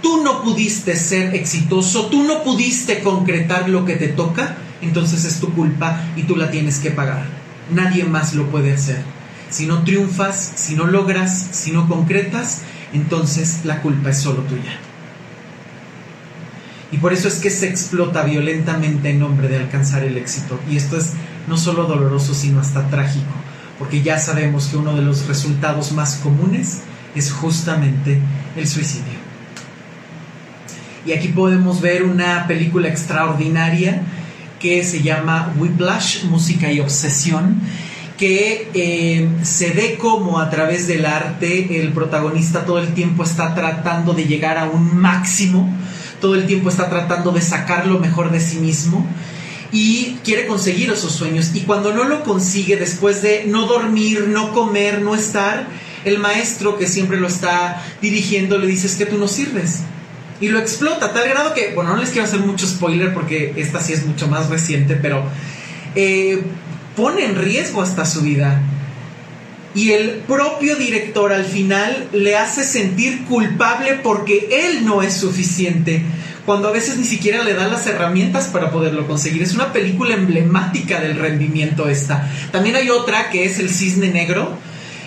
[0.00, 5.40] Tú no pudiste ser exitoso, tú no pudiste concretar lo que te toca, entonces es
[5.40, 7.24] tu culpa y tú la tienes que pagar.
[7.70, 9.02] Nadie más lo puede hacer.
[9.50, 14.78] Si no triunfas, si no logras, si no concretas, entonces la culpa es solo tuya.
[16.92, 20.60] Y por eso es que se explota violentamente en nombre de alcanzar el éxito.
[20.70, 21.14] Y esto es
[21.48, 23.32] no solo doloroso, sino hasta trágico
[23.78, 26.82] porque ya sabemos que uno de los resultados más comunes
[27.14, 28.20] es justamente
[28.56, 29.24] el suicidio.
[31.06, 34.02] Y aquí podemos ver una película extraordinaria
[34.58, 37.60] que se llama Whiplash, Música y Obsesión,
[38.16, 43.54] que eh, se ve como a través del arte el protagonista todo el tiempo está
[43.54, 45.68] tratando de llegar a un máximo,
[46.20, 49.04] todo el tiempo está tratando de sacar lo mejor de sí mismo
[49.74, 51.50] y quiere conseguir esos sueños.
[51.52, 55.66] Y cuando no lo consigue, después de no dormir, no comer, no estar,
[56.04, 59.80] el maestro que siempre lo está dirigiendo le dice es que tú no sirves.
[60.40, 63.52] Y lo explota a tal grado que, bueno, no les quiero hacer mucho spoiler porque
[63.56, 65.24] esta sí es mucho más reciente, pero
[65.96, 66.40] eh,
[66.94, 68.62] pone en riesgo hasta su vida.
[69.74, 76.00] Y el propio director al final le hace sentir culpable porque él no es suficiente
[76.46, 79.42] cuando a veces ni siquiera le dan las herramientas para poderlo conseguir.
[79.42, 82.30] Es una película emblemática del rendimiento esta.
[82.52, 84.58] También hay otra que es El Cisne Negro.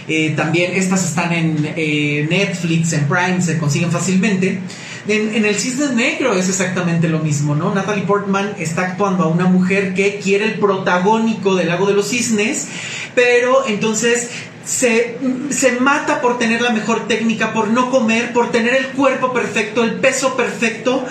[0.07, 4.59] Eh, también estas están en eh, Netflix, en Prime, se consiguen fácilmente.
[5.07, 7.73] En, en, El Cisne Negro es exactamente lo mismo, ¿no?
[7.73, 12.09] Natalie Portman está actuando a una mujer que quiere el protagónico del Lago de los
[12.09, 12.67] Cisnes,
[13.15, 14.29] pero entonces
[14.67, 15.17] se,
[15.49, 19.81] se, mata por tener la mejor técnica, por no comer, por tener el cuerpo perfecto,
[19.81, 21.05] el peso perfecto,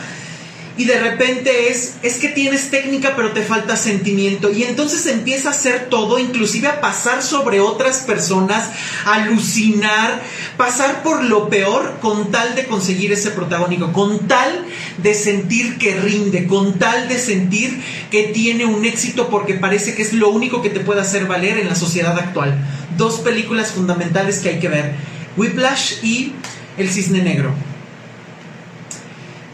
[0.77, 5.49] y de repente es, es que tienes técnica pero te falta sentimiento y entonces empieza
[5.49, 8.71] a hacer todo, inclusive a pasar sobre otras personas,
[9.05, 10.23] alucinar,
[10.57, 14.67] pasar por lo peor con tal de conseguir ese protagónico, con tal
[14.99, 20.03] de sentir que rinde, con tal de sentir que tiene un éxito porque parece que
[20.03, 22.55] es lo único que te puede hacer valer en la sociedad actual.
[22.97, 24.95] Dos películas fundamentales que hay que ver,
[25.37, 26.33] Whiplash y
[26.77, 27.55] El Cisne Negro.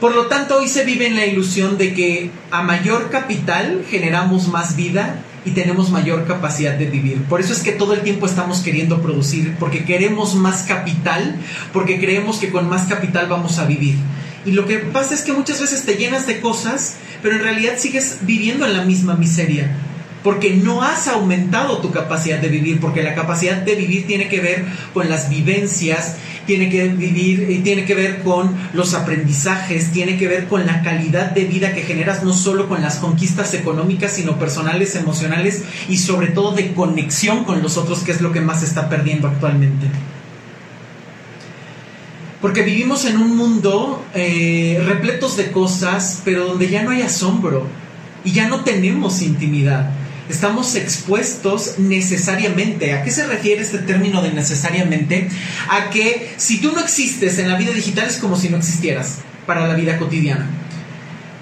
[0.03, 4.49] Por lo tanto, hoy se vive en la ilusión de que a mayor capital generamos
[4.49, 7.23] más vida y tenemos mayor capacidad de vivir.
[7.27, 11.37] Por eso es que todo el tiempo estamos queriendo producir, porque queremos más capital,
[11.73, 13.95] porque creemos que con más capital vamos a vivir.
[14.45, 17.75] Y lo que pasa es que muchas veces te llenas de cosas, pero en realidad
[17.79, 19.71] sigues viviendo en la misma miseria
[20.23, 24.41] porque no has aumentado tu capacidad de vivir, porque la capacidad de vivir tiene que
[24.41, 30.17] ver con las vivencias, tiene que vivir, y tiene que ver con los aprendizajes, tiene
[30.17, 34.13] que ver con la calidad de vida que generas no solo con las conquistas económicas,
[34.13, 38.41] sino personales, emocionales y sobre todo de conexión con los otros, que es lo que
[38.41, 39.87] más se está perdiendo actualmente.
[42.41, 47.69] Porque vivimos en un mundo eh, repletos de cosas, pero donde ya no hay asombro
[48.25, 49.93] y ya no tenemos intimidad
[50.29, 52.95] estamos expuestos necesariamente.
[52.95, 55.29] ¿A qué se refiere este término de necesariamente?
[55.69, 59.19] A que si tú no existes en la vida digital es como si no existieras
[59.47, 60.49] para la vida cotidiana.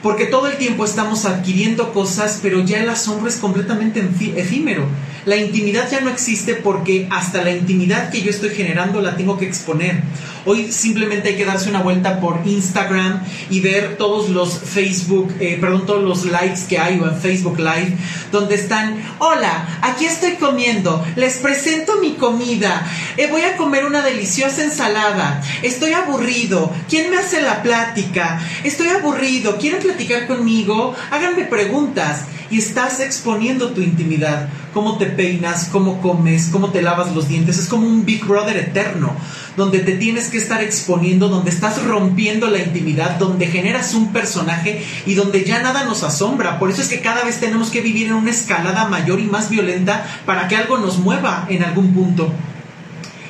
[0.03, 4.03] Porque todo el tiempo estamos adquiriendo cosas, pero ya el asombro es completamente
[4.37, 4.87] efímero.
[5.27, 9.37] La intimidad ya no existe porque hasta la intimidad que yo estoy generando la tengo
[9.37, 10.03] que exponer.
[10.47, 15.59] Hoy simplemente hay que darse una vuelta por Instagram y ver todos los Facebook, eh,
[15.61, 17.97] perdón, todos los likes que hay o en Facebook Live,
[18.33, 24.03] donde están, hola, aquí estoy comiendo, les presento mi comida, eh, voy a comer una
[24.03, 28.41] deliciosa ensalada, estoy aburrido, ¿quién me hace la plática?
[28.65, 30.95] Estoy aburrido, ¿quieren platicar conmigo?
[31.11, 37.15] Háganme preguntas y estás exponiendo tu intimidad, cómo te peinas, cómo comes, cómo te lavas
[37.15, 39.15] los dientes, es como un Big Brother eterno
[39.57, 44.85] donde te tienes que estar exponiendo, donde estás rompiendo la intimidad, donde generas un personaje
[45.07, 46.59] y donde ya nada nos asombra.
[46.59, 49.51] Por eso es que cada vez tenemos que vivir en una escalada mayor y más
[49.51, 52.33] violenta para que algo nos mueva en algún punto.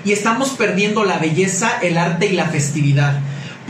[0.05, 3.21] Y estamos perdiendo la belleza, el arte y la festividad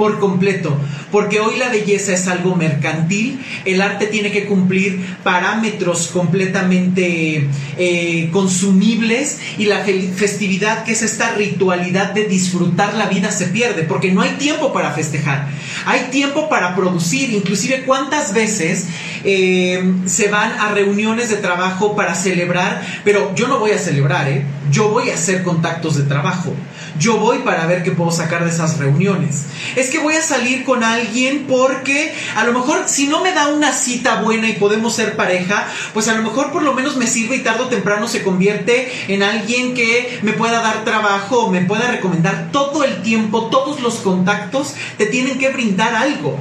[0.01, 0.75] por completo,
[1.13, 8.31] porque hoy la belleza es algo mercantil, el arte tiene que cumplir parámetros completamente eh,
[8.33, 9.41] consumibles.
[9.59, 9.85] Y la
[10.17, 14.73] festividad, que es esta ritualidad de disfrutar la vida, se pierde, porque no hay tiempo
[14.73, 15.51] para festejar,
[15.85, 18.87] hay tiempo para producir, inclusive cuántas veces
[19.25, 24.31] eh, se van a reuniones de trabajo para celebrar, pero yo no voy a celebrar,
[24.31, 24.45] ¿eh?
[24.71, 26.55] yo voy a hacer contactos de trabajo
[26.99, 29.45] yo voy para ver qué puedo sacar de esas reuniones.
[29.77, 33.49] Es que voy a salir con alguien porque a lo mejor si no me da
[33.49, 37.07] una cita buena y podemos ser pareja, pues a lo mejor por lo menos me
[37.07, 41.63] sirve y tarde o temprano se convierte en alguien que me pueda dar trabajo me
[41.63, 46.39] pueda recomendar todo el tiempo, todos los contactos te tienen que brindar algo.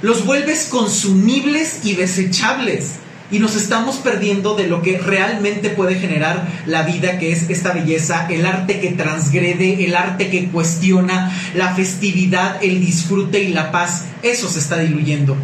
[0.00, 3.01] Los vuelves consumibles y desechables
[3.32, 7.72] y nos estamos perdiendo de lo que realmente puede generar la vida, que es esta
[7.72, 13.72] belleza, el arte que transgrede, el arte que cuestiona, la festividad, el disfrute y la
[13.72, 14.04] paz.
[14.22, 15.34] Eso se está diluyendo.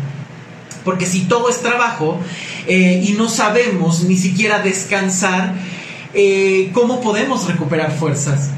[0.85, 2.21] Porque si todo es trabajo
[2.67, 5.55] eh, y no sabemos ni siquiera descansar,
[6.13, 8.51] eh, ¿cómo podemos recuperar fuerzas?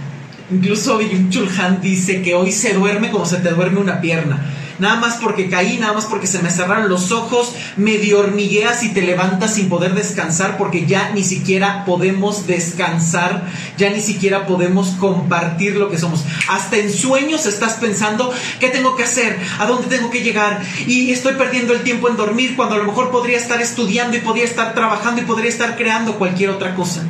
[0.50, 4.44] Incluso Byung Chul Han dice que hoy se duerme como se te duerme una pierna
[4.80, 8.90] nada más porque caí, nada más porque se me cerraron los ojos, medio hormigueas y
[8.90, 14.90] te levantas sin poder descansar porque ya ni siquiera podemos descansar, ya ni siquiera podemos
[14.98, 16.24] compartir lo que somos.
[16.48, 19.38] Hasta en sueños estás pensando, ¿qué tengo que hacer?
[19.58, 20.62] ¿A dónde tengo que llegar?
[20.86, 24.20] Y estoy perdiendo el tiempo en dormir cuando a lo mejor podría estar estudiando y
[24.20, 27.04] podría estar trabajando y podría estar creando cualquier otra cosa.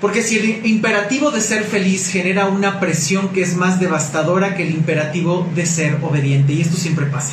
[0.00, 4.66] Porque si el imperativo de ser feliz genera una presión que es más devastadora que
[4.66, 7.32] el imperativo de ser obediente, y esto siempre pasa.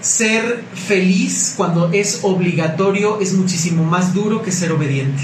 [0.00, 5.22] Ser feliz cuando es obligatorio es muchísimo más duro que ser obediente.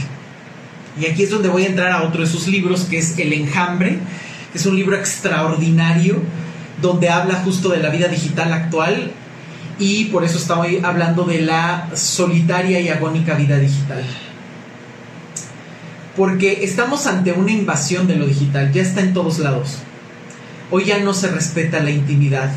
[1.00, 3.33] Y aquí es donde voy a entrar a otro de sus libros, que es El
[3.33, 3.99] Enjambre,
[4.53, 6.18] que es un libro extraordinario,
[6.82, 9.12] donde habla justo de la vida digital actual,
[9.78, 14.05] y por eso estoy hablando de la solitaria y agónica vida digital
[16.16, 19.78] porque estamos ante una invasión de lo digital, ya está en todos lados.
[20.70, 22.50] Hoy ya no se respeta la intimidad,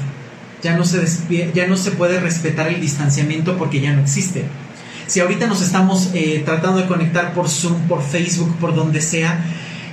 [0.61, 1.05] ya no se,
[1.53, 4.45] ya no se puede respetar el distanciamiento porque ya no existe.
[5.07, 9.43] Si ahorita nos estamos eh, tratando de conectar por Zoom, por Facebook, por donde sea,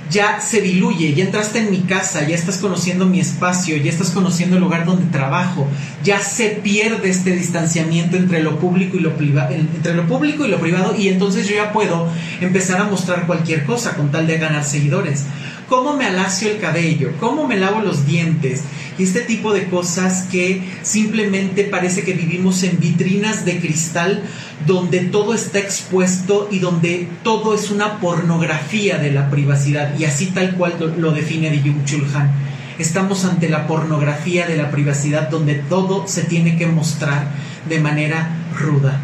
[0.09, 4.11] ya se diluye, ya entraste en mi casa, ya estás conociendo mi espacio, ya estás
[4.11, 5.67] conociendo el lugar donde trabajo,
[6.03, 10.49] ya se pierde este distanciamiento entre lo público y lo privado, entre lo público y
[10.49, 12.07] lo privado y entonces yo ya puedo
[12.41, 15.25] empezar a mostrar cualquier cosa con tal de ganar seguidores.
[15.67, 17.13] ¿Cómo me alacio el cabello?
[17.19, 18.63] ¿Cómo me lavo los dientes?
[18.97, 24.23] y este tipo de cosas que simplemente parece que vivimos en vitrinas de cristal
[24.65, 30.27] donde todo está expuesto y donde todo es una pornografía de la privacidad y así
[30.27, 32.31] tal cual lo, define Byung Chul Han.
[32.79, 37.27] Estamos ante la pornografía de la privacidad donde todo se tiene que mostrar
[37.67, 38.99] de manera ruda.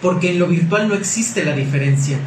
[0.00, 2.18] Porque en lo virtual no existe la diferencia.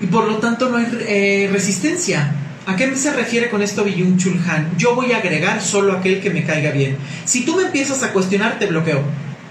[0.00, 2.34] Y por lo tanto no hay eh, resistencia.
[2.66, 4.76] ¿A qué se refiere con esto Byung Chul Han?
[4.78, 6.96] Yo voy a agregar solo aquel que me caiga bien.
[7.24, 9.02] Si tú me empiezas a cuestionar, te bloqueo,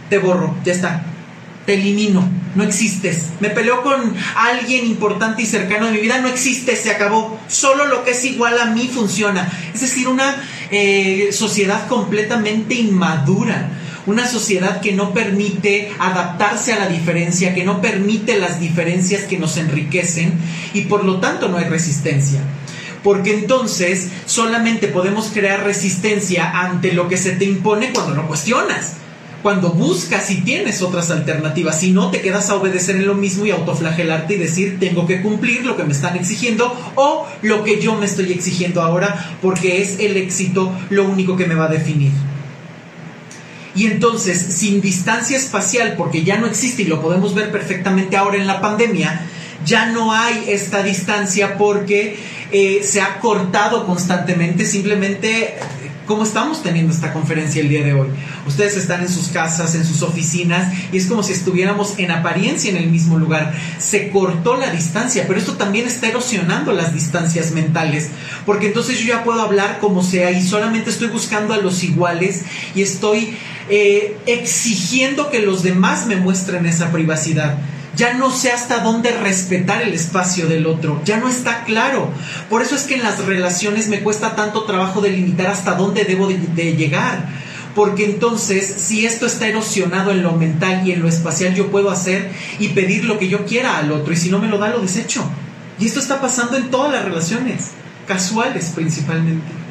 [0.09, 1.12] te borro, ya está.
[1.65, 3.29] Te elimino, no existes.
[3.39, 7.39] Me peleo con alguien importante y cercano de mi vida, no existe, se acabó.
[7.47, 9.51] Solo lo que es igual a mí funciona.
[9.73, 10.35] Es decir, una
[10.71, 17.81] eh, sociedad completamente inmadura una sociedad que no permite adaptarse a la diferencia, que no
[17.81, 20.33] permite las diferencias que nos enriquecen
[20.73, 22.41] y por lo tanto no hay resistencia
[23.03, 28.93] porque entonces solamente podemos crear resistencia ante lo que se te impone cuando lo cuestionas,
[29.43, 33.45] cuando buscas y tienes otras alternativas, si no te quedas a obedecer en lo mismo
[33.45, 37.81] y autoflagelarte y decir tengo que cumplir lo que me están exigiendo o lo que
[37.81, 41.69] yo me estoy exigiendo ahora porque es el éxito lo único que me va a
[41.69, 42.11] definir.
[43.75, 48.37] Y entonces, sin distancia espacial, porque ya no existe y lo podemos ver perfectamente ahora
[48.37, 49.27] en la pandemia,
[49.65, 52.17] ya no hay esta distancia porque
[52.51, 55.55] eh, se ha cortado constantemente, simplemente
[56.05, 58.07] como estamos teniendo esta conferencia el día de hoy.
[58.47, 62.69] Ustedes están en sus casas, en sus oficinas, y es como si estuviéramos en apariencia
[62.69, 63.53] en el mismo lugar.
[63.79, 68.09] Se cortó la distancia, pero esto también está erosionando las distancias mentales,
[68.45, 72.43] porque entonces yo ya puedo hablar como sea y solamente estoy buscando a los iguales
[72.75, 73.35] y estoy
[73.69, 77.57] eh, exigiendo que los demás me muestren esa privacidad
[77.95, 82.11] ya no sé hasta dónde respetar el espacio del otro, ya no está claro.
[82.49, 86.27] Por eso es que en las relaciones me cuesta tanto trabajo delimitar hasta dónde debo
[86.27, 87.27] de, llegar.
[87.75, 91.89] Porque entonces, si esto está erosionado en lo mental y en lo espacial, yo puedo
[91.89, 94.69] hacer y pedir lo que yo quiera al otro, y si no me lo da,
[94.69, 95.23] lo desecho.
[95.79, 97.71] Y esto está pasando en todas las relaciones,
[98.07, 99.62] casuales principalmente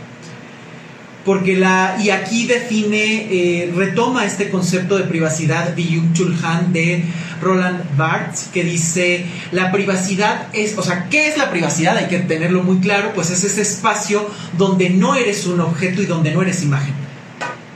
[1.25, 7.05] porque la y aquí define eh, retoma este concepto de privacidad Byung Chul Han de
[7.41, 12.19] Roland Barthes que dice la privacidad es o sea qué es la privacidad hay que
[12.19, 16.43] tenerlo muy claro pues es ese espacio donde no eres un objeto y donde no
[16.43, 16.95] eres imagen.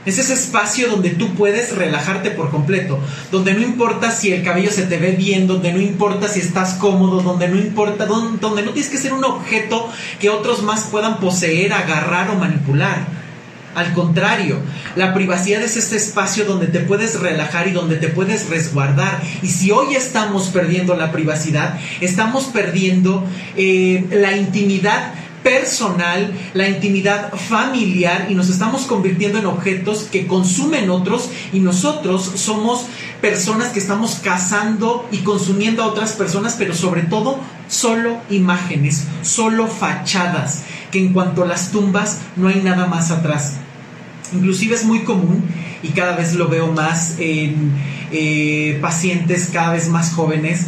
[0.05, 2.97] Es ese espacio donde tú puedes relajarte por completo,
[3.29, 6.75] donde no importa si el cabello se te ve bien, donde no importa si estás
[6.75, 9.89] cómodo, donde no importa, donde, donde no tienes que ser un objeto
[10.21, 13.16] que otros más puedan poseer, agarrar o manipular
[13.77, 14.57] al contrario,
[14.95, 19.21] la privacidad es este espacio donde te puedes relajar y donde te puedes resguardar.
[19.43, 23.23] Y si hoy estamos perdiendo la privacidad, estamos perdiendo
[23.55, 25.13] eh, la intimidad
[25.43, 32.31] personal, la intimidad familiar y nos estamos convirtiendo en objetos que consumen otros y nosotros
[32.33, 32.87] somos
[33.21, 39.67] personas que estamos cazando y consumiendo a otras personas, pero sobre todo solo imágenes, solo
[39.67, 43.57] fachadas, que en cuanto a las tumbas no hay nada más atrás.
[44.33, 45.43] Inclusive es muy común
[45.83, 47.71] y cada vez lo veo más en
[48.11, 50.67] eh, pacientes cada vez más jóvenes.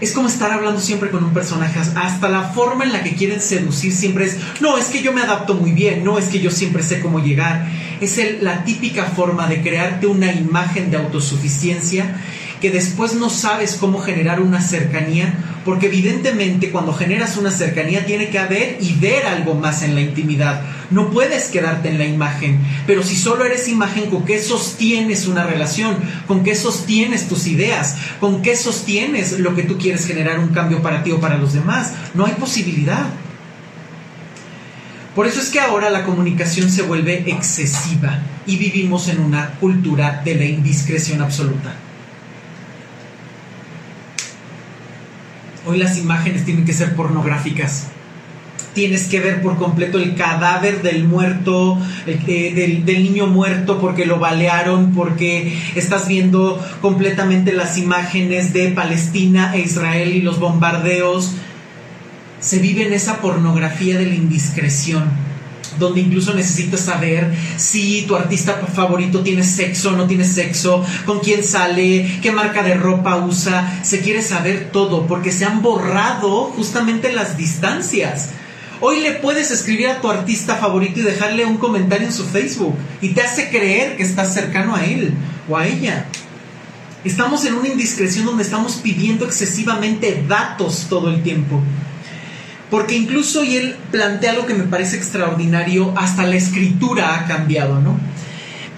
[0.00, 3.40] Es como estar hablando siempre con un personaje, hasta la forma en la que quieren
[3.40, 6.50] seducir siempre es, no, es que yo me adapto muy bien, no, es que yo
[6.50, 7.68] siempre sé cómo llegar.
[8.00, 12.16] Es la típica forma de crearte una imagen de autosuficiencia
[12.62, 15.34] que después no sabes cómo generar una cercanía,
[15.64, 20.00] porque evidentemente cuando generas una cercanía tiene que haber y ver algo más en la
[20.00, 20.62] intimidad.
[20.92, 25.42] No puedes quedarte en la imagen, pero si solo eres imagen, ¿con qué sostienes una
[25.42, 25.96] relación?
[26.28, 27.96] ¿Con qué sostienes tus ideas?
[28.20, 31.54] ¿Con qué sostienes lo que tú quieres generar un cambio para ti o para los
[31.54, 31.94] demás?
[32.14, 33.06] No hay posibilidad.
[35.16, 40.22] Por eso es que ahora la comunicación se vuelve excesiva y vivimos en una cultura
[40.24, 41.74] de la indiscreción absoluta.
[45.64, 47.88] Hoy las imágenes tienen que ser pornográficas.
[48.74, 54.18] Tienes que ver por completo el cadáver del muerto, del, del niño muerto porque lo
[54.18, 61.32] balearon, porque estás viendo completamente las imágenes de Palestina e Israel y los bombardeos.
[62.40, 65.31] Se vive en esa pornografía de la indiscreción
[65.78, 71.20] donde incluso necesitas saber si tu artista favorito tiene sexo o no tiene sexo, con
[71.20, 76.44] quién sale, qué marca de ropa usa, se quiere saber todo porque se han borrado
[76.56, 78.30] justamente las distancias.
[78.80, 82.74] Hoy le puedes escribir a tu artista favorito y dejarle un comentario en su Facebook
[83.00, 85.14] y te hace creer que estás cercano a él
[85.48, 86.06] o a ella.
[87.04, 91.60] Estamos en una indiscreción donde estamos pidiendo excesivamente datos todo el tiempo.
[92.72, 97.82] Porque incluso, y él plantea algo que me parece extraordinario, hasta la escritura ha cambiado,
[97.82, 98.00] ¿no?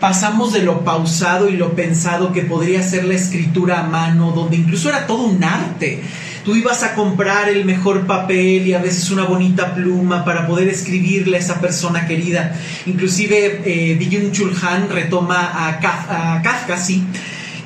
[0.01, 4.57] Pasamos de lo pausado y lo pensado que podría ser la escritura a mano, donde
[4.57, 6.03] incluso era todo un arte.
[6.45, 10.67] Tú ibas a comprar el mejor papel y a veces una bonita pluma para poder
[10.67, 12.53] escribirle a esa persona querida.
[12.87, 17.05] Inclusive eh, Chulhan retoma a a Kafka, sí,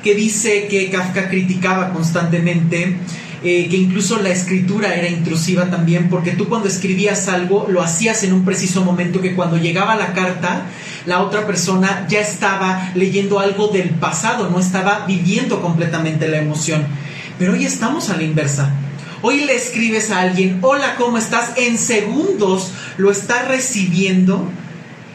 [0.03, 2.99] que dice que Kafka criticaba constantemente
[3.41, 8.23] eh, que incluso la escritura era intrusiva también, porque tú cuando escribías algo lo hacías
[8.23, 10.65] en un preciso momento que cuando llegaba la carta,
[11.05, 16.85] la otra persona ya estaba leyendo algo del pasado, no estaba viviendo completamente la emoción.
[17.37, 18.73] Pero hoy estamos a la inversa.
[19.21, 21.51] Hoy le escribes a alguien, hola, ¿cómo estás?
[21.55, 24.49] En segundos lo está recibiendo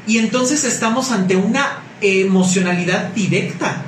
[0.07, 3.85] y entonces estamos ante una emocionalidad directa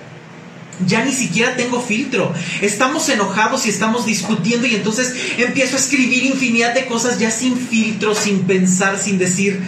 [0.85, 2.33] ya ni siquiera tengo filtro.
[2.61, 7.57] Estamos enojados y estamos discutiendo y entonces empiezo a escribir infinidad de cosas ya sin
[7.57, 9.62] filtro, sin pensar, sin decir,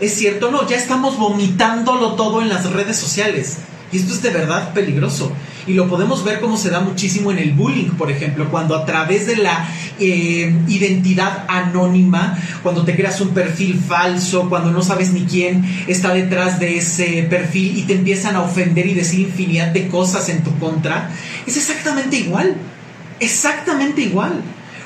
[0.00, 3.58] es cierto, no, ya estamos vomitándolo todo en las redes sociales.
[3.92, 5.32] Y esto es de verdad peligroso.
[5.66, 8.84] Y lo podemos ver como se da muchísimo en el bullying, por ejemplo, cuando a
[8.84, 15.12] través de la eh, identidad anónima, cuando te creas un perfil falso, cuando no sabes
[15.12, 19.68] ni quién está detrás de ese perfil y te empiezan a ofender y decir infinidad
[19.68, 21.10] de cosas en tu contra,
[21.46, 22.56] es exactamente igual.
[23.20, 24.42] Exactamente igual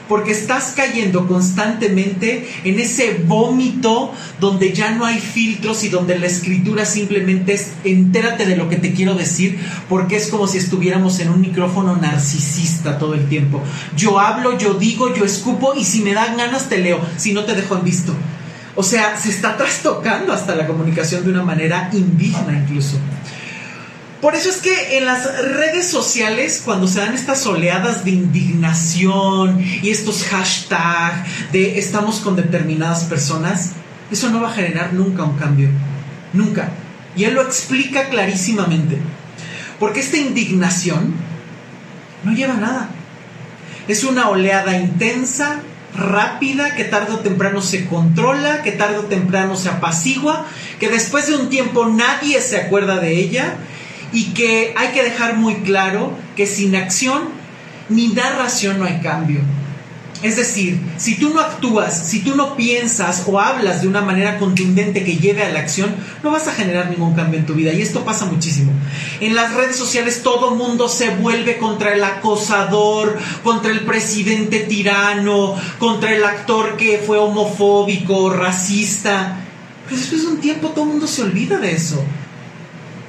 [0.09, 6.27] porque estás cayendo constantemente en ese vómito donde ya no hay filtros y donde la
[6.27, 11.21] escritura simplemente es entérate de lo que te quiero decir, porque es como si estuviéramos
[11.21, 13.63] en un micrófono narcisista todo el tiempo.
[13.97, 17.45] Yo hablo, yo digo, yo escupo y si me dan ganas te leo, si no
[17.45, 18.15] te dejo en visto.
[18.77, 22.99] O sea, se está trastocando hasta la comunicación de una manera indigna incluso.
[24.25, 29.63] Por eso es que en las redes sociales, cuando se dan estas oleadas de indignación
[29.83, 33.73] y estos hashtags de estamos con determinadas personas,
[34.11, 35.69] eso no va a generar nunca un cambio.
[36.33, 36.71] Nunca.
[37.15, 38.97] Y él lo explica clarísimamente.
[39.79, 41.15] Porque esta indignación
[42.23, 42.89] no lleva nada.
[43.89, 45.61] Es una oleada intensa,
[45.95, 50.47] rápida, que tarde o temprano se controla, que tarde o temprano se apacigua,
[50.81, 53.59] que después de un tiempo nadie se acuerda de ella
[54.15, 57.23] y que hay que dejar muy claro que sin acción
[57.89, 59.41] ni narración no hay cambio.
[60.23, 64.39] Es decir, si tú no actúas, si tú no piensas o hablas de una manera
[64.39, 67.73] contundente que lleve a la acción, no vas a generar ningún cambio en tu vida.
[67.73, 68.73] Y esto pasa muchísimo.
[69.21, 75.57] En las redes sociales todo mundo se vuelve contra el acosador, contra el presidente tirano,
[75.79, 79.41] contra el actor que fue homofóbico, racista.
[79.87, 82.03] Pero después de un tiempo todo mundo se olvida de eso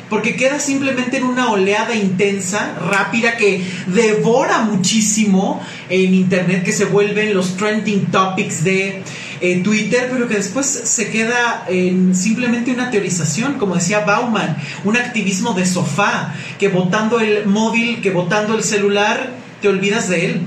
[0.10, 6.86] porque queda simplemente en una oleada intensa, rápida, que devora muchísimo en Internet, que se
[6.86, 9.04] vuelven los trending topics de
[9.42, 14.98] eh, Twitter, pero que después se queda en simplemente una teorización, como decía Bauman, un
[14.98, 19.32] activismo de sofá, que votando el móvil, que votando el celular,
[19.62, 20.42] te olvidas de él.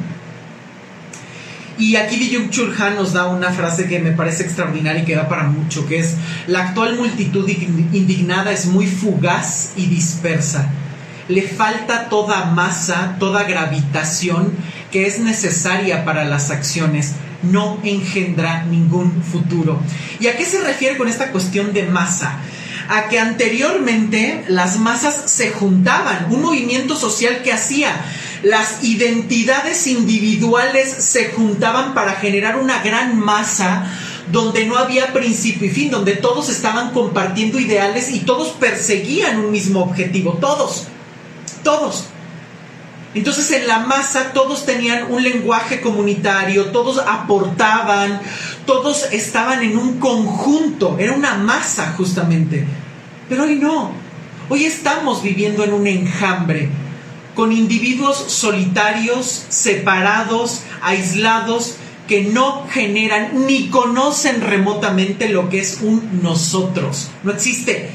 [1.79, 5.15] Y aquí Byung Chul Han nos da una frase que me parece extraordinaria y que
[5.15, 6.17] da para mucho, que es,
[6.49, 10.69] la actual multitud indignada es muy fugaz y dispersa.
[11.29, 14.53] Le falta toda masa, toda gravitación
[14.91, 17.13] que es necesaria para las acciones.
[17.43, 19.81] No engendra ningún futuro.
[20.19, 22.41] ¿Y a qué se refiere con esta cuestión de masa?
[22.89, 27.95] a que anteriormente las masas se juntaban, un movimiento social que hacía
[28.43, 33.87] las identidades individuales se juntaban para generar una gran masa
[34.31, 39.51] donde no había principio y fin, donde todos estaban compartiendo ideales y todos perseguían un
[39.51, 40.87] mismo objetivo, todos,
[41.63, 42.05] todos.
[43.15, 48.21] Entonces en la masa todos tenían un lenguaje comunitario, todos aportaban,
[48.67, 52.67] todos estaban en un conjunto, era una masa justamente.
[53.29, 53.93] Pero hoy no,
[54.51, 56.69] hoy estamos viviendo en un enjambre,
[57.39, 61.77] con individuos solitarios, separados, aislados,
[62.09, 67.13] que no generan ni conocen remotamente lo que es un nosotros.
[67.23, 67.91] No existe.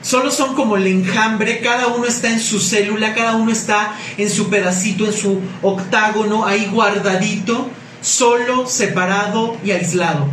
[0.00, 4.30] Solo son como el enjambre, cada uno está en su célula, cada uno está en
[4.30, 7.68] su pedacito, en su octágono, ahí guardadito,
[8.00, 10.26] solo, separado y aislado.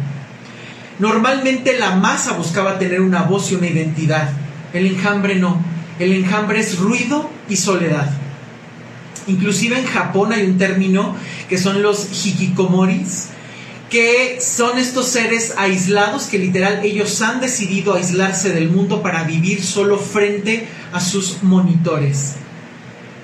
[0.99, 4.29] Normalmente la masa buscaba tener una voz y una identidad.
[4.71, 5.72] El enjambre no.
[5.99, 8.09] El enjambre es ruido y soledad.
[9.27, 11.15] Inclusive en Japón hay un término
[11.47, 13.29] que son los hikikomoris,
[13.89, 19.63] que son estos seres aislados que literal ellos han decidido aislarse del mundo para vivir
[19.63, 22.35] solo frente a sus monitores.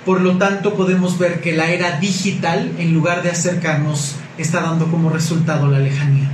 [0.05, 4.89] Por lo tanto, podemos ver que la era digital, en lugar de acercarnos, está dando
[4.89, 6.29] como resultado la lejanía.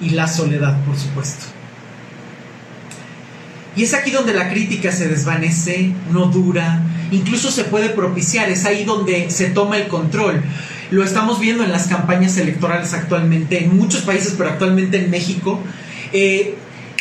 [0.00, 1.53] Y la soledad, por supuesto.
[3.76, 8.64] Y es aquí donde la crítica se desvanece, no dura, incluso se puede propiciar, es
[8.64, 10.42] ahí donde se toma el control.
[10.90, 15.60] Lo estamos viendo en las campañas electorales actualmente, en muchos países, pero actualmente en México.
[16.12, 16.54] Eh,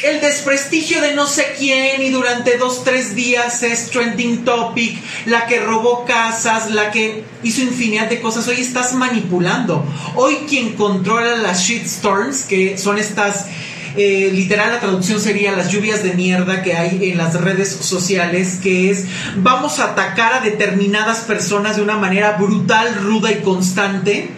[0.03, 5.45] el desprestigio de no sé quién y durante dos, tres días es trending topic, la
[5.45, 9.86] que robó casas, la que hizo infinidad de cosas, hoy estás manipulando.
[10.15, 13.47] Hoy quien controla las shitstorms, que son estas,
[13.96, 18.60] eh, literal la traducción sería las lluvias de mierda que hay en las redes sociales,
[18.62, 19.06] que es
[19.38, 24.32] vamos a atacar a determinadas personas de una manera brutal, ruda y constante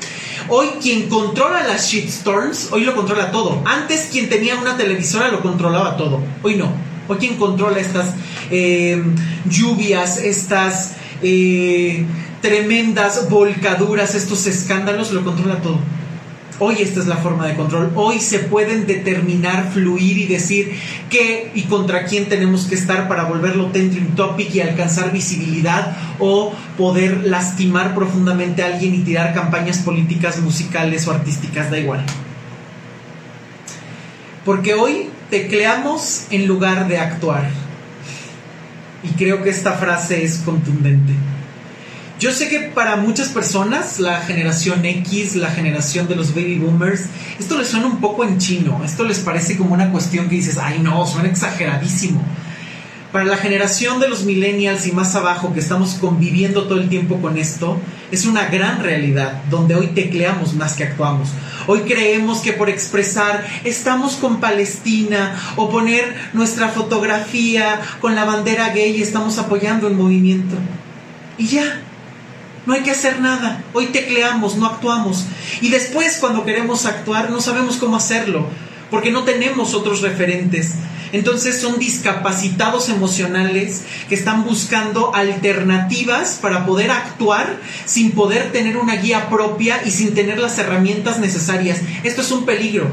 [0.48, 3.64] Hoy quien controla las shitstorms, hoy lo controla todo.
[3.66, 6.22] Antes quien tenía una televisora lo controlaba todo.
[6.44, 6.72] Hoy no.
[7.08, 8.14] Hoy quien controla estas
[8.52, 9.02] eh,
[9.46, 12.06] lluvias, estas eh,
[12.42, 15.80] tremendas volcaduras, estos escándalos, lo controla todo.
[16.58, 17.92] Hoy esta es la forma de control.
[17.96, 20.74] Hoy se pueden determinar, fluir y decir
[21.10, 26.54] qué y contra quién tenemos que estar para volverlo trending topic y alcanzar visibilidad o
[26.78, 32.06] poder lastimar profundamente a alguien y tirar campañas políticas, musicales o artísticas, da igual.
[34.46, 37.50] Porque hoy tecleamos en lugar de actuar.
[39.04, 41.14] Y creo que esta frase es contundente.
[42.26, 47.04] Yo sé que para muchas personas, la generación X, la generación de los baby boomers,
[47.40, 50.58] esto les suena un poco en chino, esto les parece como una cuestión que dices,
[50.58, 52.20] ay no, suena exageradísimo.
[53.12, 57.22] Para la generación de los millennials y más abajo que estamos conviviendo todo el tiempo
[57.22, 61.30] con esto, es una gran realidad donde hoy tecleamos más que actuamos.
[61.68, 68.70] Hoy creemos que por expresar estamos con Palestina o poner nuestra fotografía con la bandera
[68.70, 70.56] gay estamos apoyando el movimiento.
[71.38, 71.82] Y ya,
[72.66, 73.64] no hay que hacer nada.
[73.74, 75.26] Hoy tecleamos, no actuamos.
[75.62, 78.48] Y después cuando queremos actuar no sabemos cómo hacerlo,
[78.90, 80.74] porque no tenemos otros referentes.
[81.12, 88.96] Entonces son discapacitados emocionales que están buscando alternativas para poder actuar sin poder tener una
[88.98, 91.80] guía propia y sin tener las herramientas necesarias.
[92.04, 92.90] Esto es un peligro.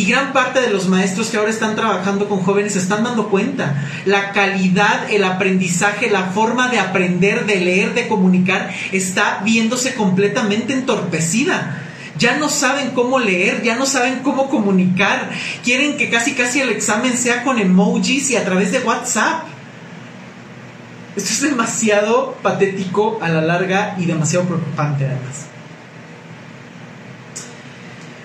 [0.00, 3.28] Y gran parte de los maestros que ahora están trabajando con jóvenes se están dando
[3.28, 3.86] cuenta.
[4.06, 10.72] La calidad, el aprendizaje, la forma de aprender, de leer, de comunicar, está viéndose completamente
[10.72, 11.82] entorpecida.
[12.16, 15.28] Ya no saben cómo leer, ya no saben cómo comunicar.
[15.64, 19.44] Quieren que casi casi el examen sea con emojis y a través de WhatsApp.
[21.14, 25.49] Esto es demasiado patético a la larga y demasiado preocupante además.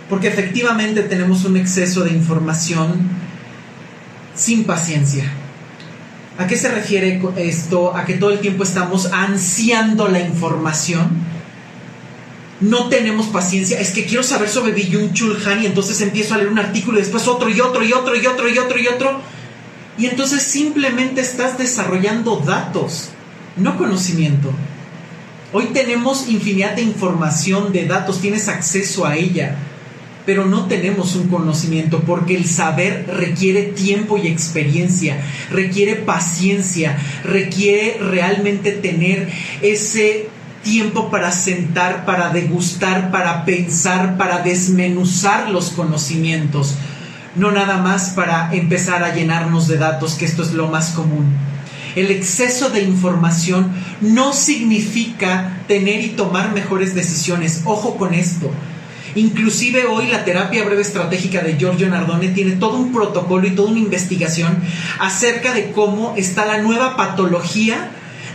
[0.10, 3.10] Porque efectivamente tenemos un exceso de información
[4.36, 5.32] sin paciencia.
[6.38, 7.96] ¿A qué se refiere esto?
[7.96, 11.10] A que todo el tiempo estamos ansiando la información.
[12.62, 13.80] No tenemos paciencia.
[13.80, 17.00] Es que quiero saber sobre Byung Chul Han y entonces empiezo a leer un artículo
[17.00, 19.22] y después otro y otro y otro y otro y otro y otro.
[19.98, 23.10] Y entonces simplemente estás desarrollando datos,
[23.56, 24.52] no conocimiento.
[25.54, 29.58] Hoy tenemos infinidad de información, de datos, tienes acceso a ella
[30.26, 35.22] pero no tenemos un conocimiento porque el saber requiere tiempo y experiencia,
[35.52, 39.30] requiere paciencia, requiere realmente tener
[39.62, 40.28] ese
[40.64, 46.74] tiempo para sentar, para degustar, para pensar, para desmenuzar los conocimientos,
[47.36, 51.26] no nada más para empezar a llenarnos de datos, que esto es lo más común.
[51.96, 53.72] El exceso de información
[54.02, 57.62] no significa tener y tomar mejores decisiones.
[57.64, 58.52] Ojo con esto
[59.16, 63.70] Inclusive hoy la terapia breve estratégica de Giorgio Nardone tiene todo un protocolo y toda
[63.72, 64.62] una investigación
[65.00, 67.92] acerca de cómo está la nueva patología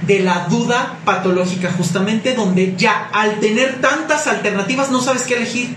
[0.06, 5.76] de la duda patológica, justamente donde ya al tener tantas alternativas no sabes qué elegir.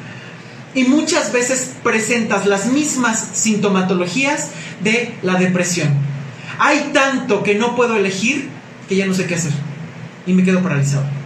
[0.74, 4.52] Y muchas veces presentas las mismas sintomatologías
[4.82, 5.90] de la depresión.
[6.60, 8.50] Hay tanto que no puedo elegir
[8.88, 9.52] que ya no sé qué hacer.
[10.26, 11.23] Y me quedo paralizado.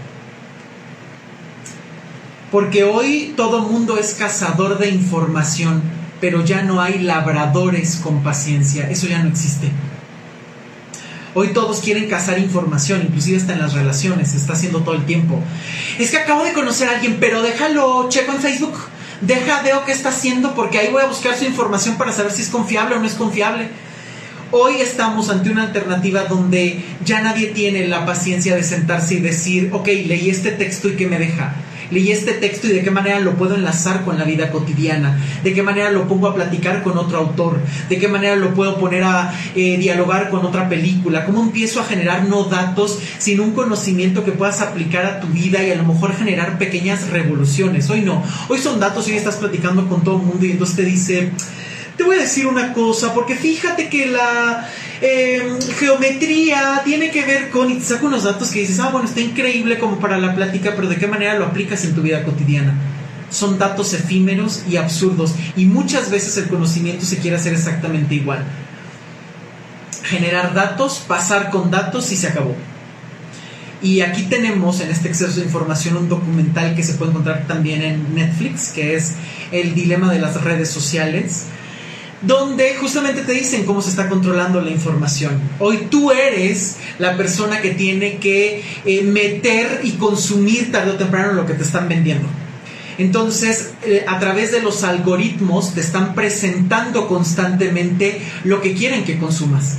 [2.51, 5.81] Porque hoy todo mundo es cazador de información,
[6.21, 8.89] pero ya no hay labradores con paciencia.
[8.89, 9.69] Eso ya no existe.
[11.33, 15.05] Hoy todos quieren cazar información, inclusive está en las relaciones, se está haciendo todo el
[15.05, 15.39] tiempo.
[15.99, 18.77] Es que acabo de conocer a alguien, pero déjalo, checo en Facebook,
[19.21, 22.43] Deja, veo qué está haciendo porque ahí voy a buscar su información para saber si
[22.43, 23.67] es confiable o no es confiable.
[24.51, 29.71] Hoy estamos ante una alternativa donde ya nadie tiene la paciencia de sentarse y decir,
[29.73, 31.55] ok, leí este texto y qué me deja
[31.91, 35.53] leí este texto y de qué manera lo puedo enlazar con la vida cotidiana, de
[35.53, 37.59] qué manera lo pongo a platicar con otro autor,
[37.89, 41.85] de qué manera lo puedo poner a eh, dialogar con otra película, cómo empiezo a
[41.85, 45.85] generar no datos, sino un conocimiento que puedas aplicar a tu vida y a lo
[45.85, 47.89] mejor generar pequeñas revoluciones.
[47.89, 50.83] Hoy no, hoy son datos hoy estás platicando con todo el mundo y entonces te
[50.83, 51.31] dice,
[51.95, 54.67] te voy a decir una cosa, porque fíjate que la
[55.01, 59.07] eh, geometría tiene que ver con, y te saco unos datos que dices, ah, bueno,
[59.07, 62.23] está increíble como para la plática, pero ¿de qué manera lo aplicas en tu vida
[62.23, 62.73] cotidiana?
[63.29, 68.43] Son datos efímeros y absurdos, y muchas veces el conocimiento se quiere hacer exactamente igual.
[70.03, 72.55] Generar datos, pasar con datos y se acabó.
[73.81, 77.83] Y aquí tenemos en este exceso de información un documental que se puede encontrar también
[77.83, 79.13] en Netflix, que es
[79.51, 81.45] El dilema de las redes sociales
[82.21, 85.39] donde justamente te dicen cómo se está controlando la información.
[85.59, 91.33] Hoy tú eres la persona que tiene que eh, meter y consumir tarde o temprano
[91.33, 92.27] lo que te están vendiendo.
[92.97, 99.19] Entonces, eh, a través de los algoritmos te están presentando constantemente lo que quieren que
[99.19, 99.77] consumas.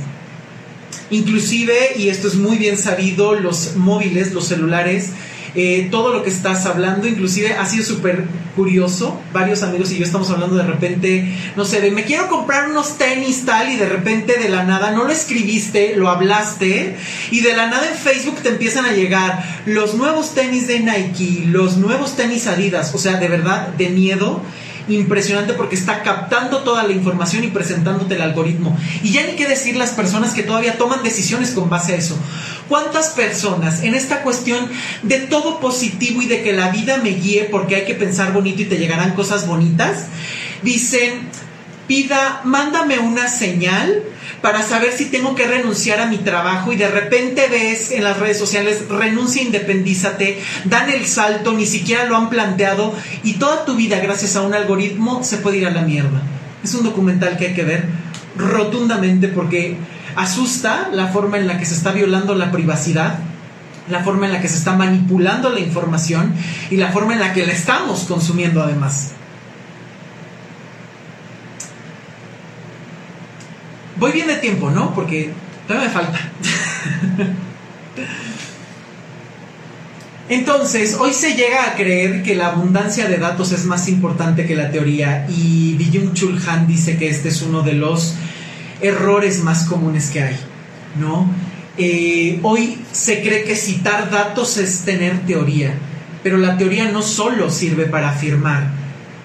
[1.11, 5.09] Inclusive, y esto es muy bien sabido, los móviles, los celulares,
[5.55, 8.25] eh, todo lo que estás hablando, inclusive ha sido súper
[8.55, 12.69] curioso, varios amigos y yo estamos hablando de repente, no sé, de me quiero comprar
[12.69, 16.97] unos tenis tal y de repente de la nada no lo escribiste, lo hablaste
[17.31, 21.45] y de la nada en Facebook te empiezan a llegar los nuevos tenis de Nike,
[21.45, 24.41] los nuevos tenis Adidas, o sea, de verdad, de miedo
[24.89, 28.77] impresionante porque está captando toda la información y presentándote el algoritmo.
[29.03, 32.17] Y ya ni qué decir las personas que todavía toman decisiones con base a eso.
[32.67, 34.69] ¿Cuántas personas en esta cuestión
[35.03, 38.61] de todo positivo y de que la vida me guíe porque hay que pensar bonito
[38.61, 40.05] y te llegarán cosas bonitas?
[40.61, 41.29] Dicen,
[41.89, 44.03] pida, mándame una señal
[44.43, 48.19] para saber si tengo que renunciar a mi trabajo y de repente ves en las
[48.19, 53.75] redes sociales, renuncia, independízate, dan el salto, ni siquiera lo han planteado y toda tu
[53.75, 56.21] vida gracias a un algoritmo se puede ir a la mierda.
[56.63, 57.85] Es un documental que hay que ver
[58.37, 59.75] rotundamente porque
[60.15, 63.17] asusta la forma en la que se está violando la privacidad,
[63.89, 66.35] la forma en la que se está manipulando la información
[66.69, 69.13] y la forma en la que la estamos consumiendo además.
[73.99, 74.93] Voy bien de tiempo, ¿no?
[74.95, 75.31] Porque
[75.67, 76.19] todavía me falta.
[80.29, 84.55] Entonces, hoy se llega a creer que la abundancia de datos es más importante que
[84.55, 88.13] la teoría y Byung Chul Han dice que este es uno de los
[88.79, 90.37] errores más comunes que hay,
[90.99, 91.29] ¿no?
[91.77, 95.73] Eh, hoy se cree que citar datos es tener teoría,
[96.21, 98.67] pero la teoría no solo sirve para afirmar,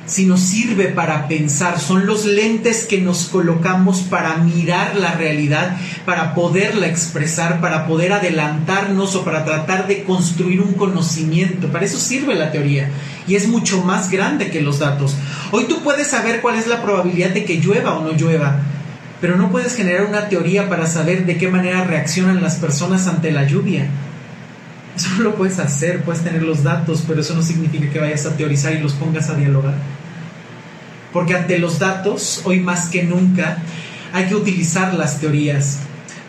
[0.07, 1.81] sino sirve para pensar.
[1.81, 8.13] Son los lentes que nos colocamos para mirar la realidad, para poderla expresar, para poder
[8.13, 11.69] adelantarnos o para tratar de construir un conocimiento.
[11.69, 12.91] Para eso sirve la teoría
[13.27, 15.17] y es mucho más grande que los datos.
[15.51, 18.61] Hoy tú puedes saber cuál es la probabilidad de que llueva o no llueva,
[19.21, 23.33] pero no puedes generar una teoría para saber de qué manera reaccionan las personas ante
[23.33, 23.89] la lluvia.
[24.97, 28.37] Eso lo puedes hacer, puedes tener los datos, pero eso no significa que vayas a
[28.37, 29.75] teorizar y los pongas a dialogar.
[31.13, 33.59] Porque ante los datos, hoy más que nunca,
[34.13, 35.81] hay que utilizar las teorías,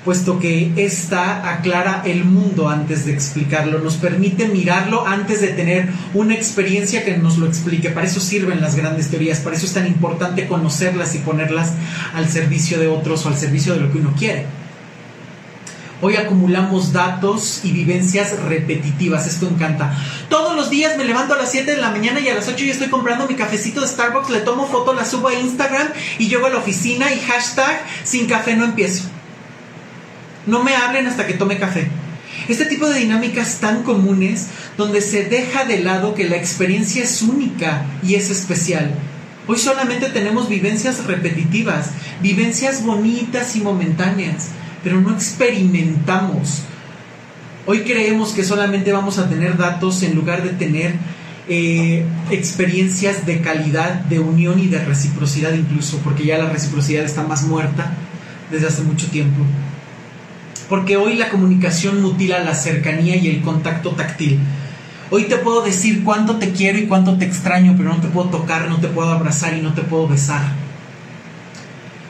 [0.03, 5.89] puesto que esta aclara el mundo antes de explicarlo, nos permite mirarlo antes de tener
[6.15, 7.89] una experiencia que nos lo explique.
[7.89, 11.73] Para eso sirven las grandes teorías, para eso es tan importante conocerlas y ponerlas
[12.15, 14.64] al servicio de otros o al servicio de lo que uno quiere.
[16.01, 19.97] Hoy acumulamos datos y vivencias repetitivas, esto encanta.
[20.29, 22.65] Todos los días me levanto a las 7 de la mañana y a las 8
[22.65, 25.87] ya estoy comprando mi cafecito de Starbucks, le tomo foto, la subo a Instagram
[26.19, 29.03] y llego a la oficina y hashtag sin café no empiezo.
[30.45, 31.89] No me hablen hasta que tome café.
[32.49, 37.21] Este tipo de dinámicas tan comunes donde se deja de lado que la experiencia es
[37.21, 38.93] única y es especial.
[39.47, 41.91] Hoy solamente tenemos vivencias repetitivas,
[42.21, 44.49] vivencias bonitas y momentáneas
[44.85, 46.61] pero no experimentamos.
[47.65, 50.93] Hoy creemos que solamente vamos a tener datos en lugar de tener
[51.49, 57.23] eh, experiencias de calidad, de unión y de reciprocidad incluso, porque ya la reciprocidad está
[57.23, 57.93] más muerta
[58.51, 59.43] desde hace mucho tiempo.
[60.69, 64.37] Porque hoy la comunicación mutila la cercanía y el contacto táctil.
[65.09, 68.29] Hoy te puedo decir cuánto te quiero y cuánto te extraño, pero no te puedo
[68.29, 70.64] tocar, no te puedo abrazar y no te puedo besar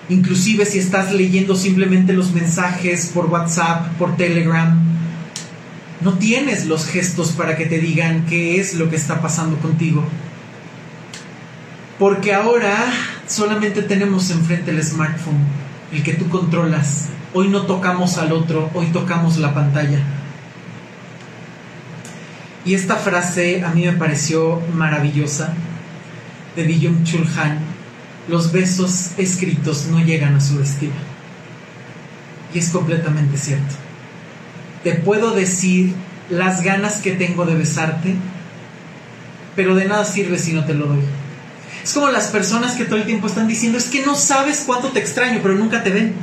[0.10, 4.80] inclusive si estás leyendo simplemente los mensajes por WhatsApp, por Telegram,
[6.01, 10.03] no tienes los gestos para que te digan qué es lo que está pasando contigo.
[11.97, 12.78] Porque ahora
[13.28, 15.39] solamente tenemos enfrente el smartphone,
[15.91, 17.08] el que tú controlas.
[17.34, 19.99] Hoy no tocamos al otro, hoy tocamos la pantalla.
[22.66, 25.53] Y esta frase a mí me pareció maravillosa
[26.56, 27.74] de Byung Chul Han.
[28.28, 30.93] Los besos escritos no llegan a su destino.
[32.53, 33.76] Y es completamente cierto.
[34.84, 35.93] Te puedo decir
[36.30, 38.15] las ganas que tengo de besarte,
[39.55, 41.01] pero de nada sirve si no te lo doy.
[41.84, 44.89] Es como las personas que todo el tiempo están diciendo, es que no sabes cuánto
[44.89, 46.13] te extraño, pero nunca te ven.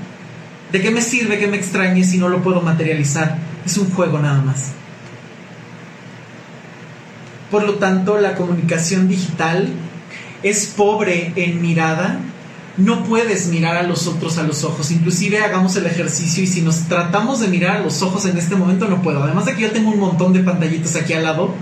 [0.72, 3.38] ¿De qué me sirve que me extrañes si no lo puedo materializar?
[3.64, 4.72] Es un juego nada más.
[7.50, 9.68] Por lo tanto, la comunicación digital
[10.42, 12.20] es pobre en mirada.
[12.76, 14.90] No puedes mirar a los otros a los ojos.
[14.90, 18.56] Inclusive hagamos el ejercicio y si nos tratamos de mirar a los ojos en este
[18.56, 19.22] momento no puedo.
[19.22, 21.54] Además de que yo tengo un montón de pantallitas aquí al lado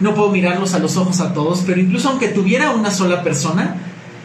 [0.00, 3.76] no puedo mirarlos a los ojos a todos, pero incluso aunque tuviera una sola persona,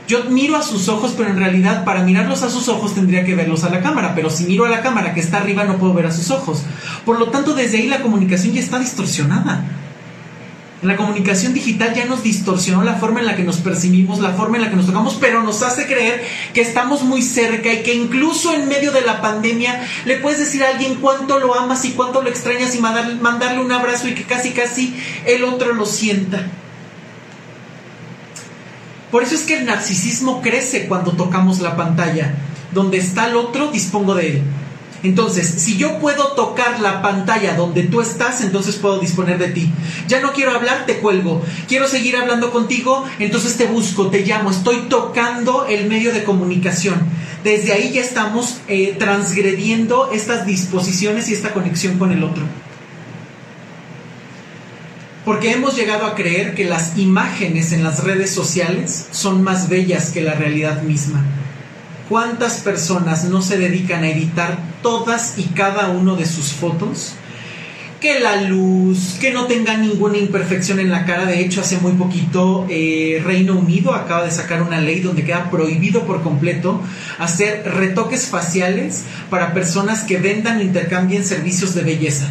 [0.08, 3.36] yo miro a sus ojos, pero en realidad para mirarlos a sus ojos tendría que
[3.36, 5.94] verlos a la cámara, pero si miro a la cámara que está arriba no puedo
[5.94, 6.64] ver a sus ojos.
[7.06, 9.66] Por lo tanto, desde ahí la comunicación ya está distorsionada.
[10.82, 14.58] La comunicación digital ya nos distorsionó la forma en la que nos percibimos, la forma
[14.58, 16.22] en la que nos tocamos, pero nos hace creer
[16.54, 20.64] que estamos muy cerca y que incluso en medio de la pandemia le puedes decir
[20.64, 24.24] a alguien cuánto lo amas y cuánto lo extrañas y mandarle un abrazo y que
[24.24, 24.96] casi casi
[25.26, 26.46] el otro lo sienta.
[29.12, 32.36] Por eso es que el narcisismo crece cuando tocamos la pantalla.
[32.74, 34.44] Donde está el otro, dispongo de él.
[35.06, 39.72] Entonces, si yo puedo tocar la pantalla donde tú estás, entonces puedo disponer de ti.
[40.08, 41.44] Ya no quiero hablar, te cuelgo.
[41.68, 44.50] Quiero seguir hablando contigo, entonces te busco, te llamo.
[44.50, 47.00] Estoy tocando el medio de comunicación.
[47.44, 52.44] Desde ahí ya estamos eh, transgrediendo estas disposiciones y esta conexión con el otro.
[55.24, 60.10] Porque hemos llegado a creer que las imágenes en las redes sociales son más bellas
[60.10, 61.24] que la realidad misma.
[62.10, 67.14] ¿Cuántas personas no se dedican a editar todas y cada uno de sus fotos?
[68.00, 71.26] Que la luz, que no tenga ninguna imperfección en la cara.
[71.26, 75.50] De hecho, hace muy poquito eh, Reino Unido acaba de sacar una ley donde queda
[75.50, 76.80] prohibido por completo
[77.18, 82.28] hacer retoques faciales para personas que vendan o intercambien servicios de belleza.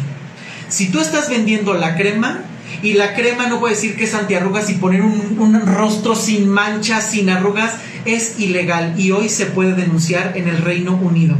[0.69, 2.45] Si tú estás vendiendo la crema,
[2.81, 6.47] y la crema no puede decir que es antiarrugas y poner un, un, rostro sin
[6.47, 7.73] manchas, sin arrugas,
[8.05, 11.35] es ilegal y hoy se puede denunciar en el Reino Unido.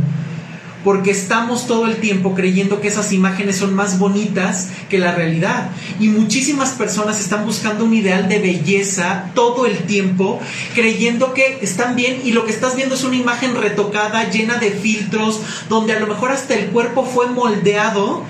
[0.83, 5.71] Porque estamos todo el tiempo creyendo que esas imágenes son más bonitas que la realidad.
[5.99, 10.39] Y muchísimas personas están buscando un ideal de belleza todo el tiempo,
[10.75, 14.69] creyendo que están bien y lo que estás viendo es una imagen retocada, llena de
[14.69, 18.23] filtros, donde a lo mejor hasta el cuerpo fue moldeado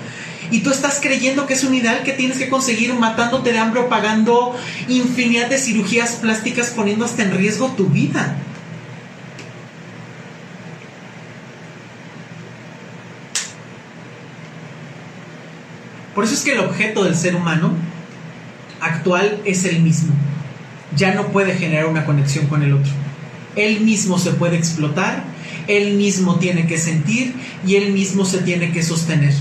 [0.50, 3.80] y tú estás creyendo que es un ideal que tienes que conseguir matándote de hambre
[3.80, 4.54] o pagando
[4.88, 8.36] infinidad de cirugías plásticas poniendo hasta en riesgo tu vida.
[16.14, 17.74] Por eso es que el objeto del ser humano
[18.80, 20.14] actual es el mismo.
[20.96, 22.90] Ya no puede generar una conexión con el otro.
[23.54, 25.24] Él mismo se puede explotar,
[25.66, 27.34] él mismo tiene que sentir
[27.66, 29.34] y él mismo se tiene que sostener.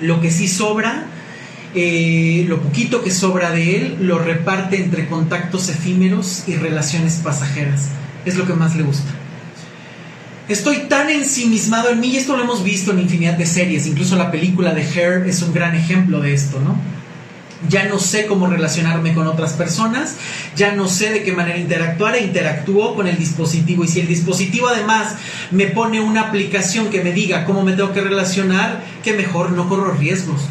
[0.00, 1.06] Lo que sí sobra,
[1.74, 7.88] eh, lo poquito que sobra de él, lo reparte entre contactos efímeros y relaciones pasajeras.
[8.24, 9.10] Es lo que más le gusta.
[10.48, 14.16] Estoy tan ensimismado en mí, y esto lo hemos visto en infinidad de series, incluso
[14.16, 16.78] la película de Hair es un gran ejemplo de esto, ¿no?
[17.68, 20.16] Ya no sé cómo relacionarme con otras personas,
[20.56, 23.84] ya no sé de qué manera interactuar e interactúo con el dispositivo.
[23.84, 25.14] Y si el dispositivo además
[25.50, 29.68] me pone una aplicación que me diga cómo me tengo que relacionar, que mejor no
[29.68, 30.42] corro riesgos.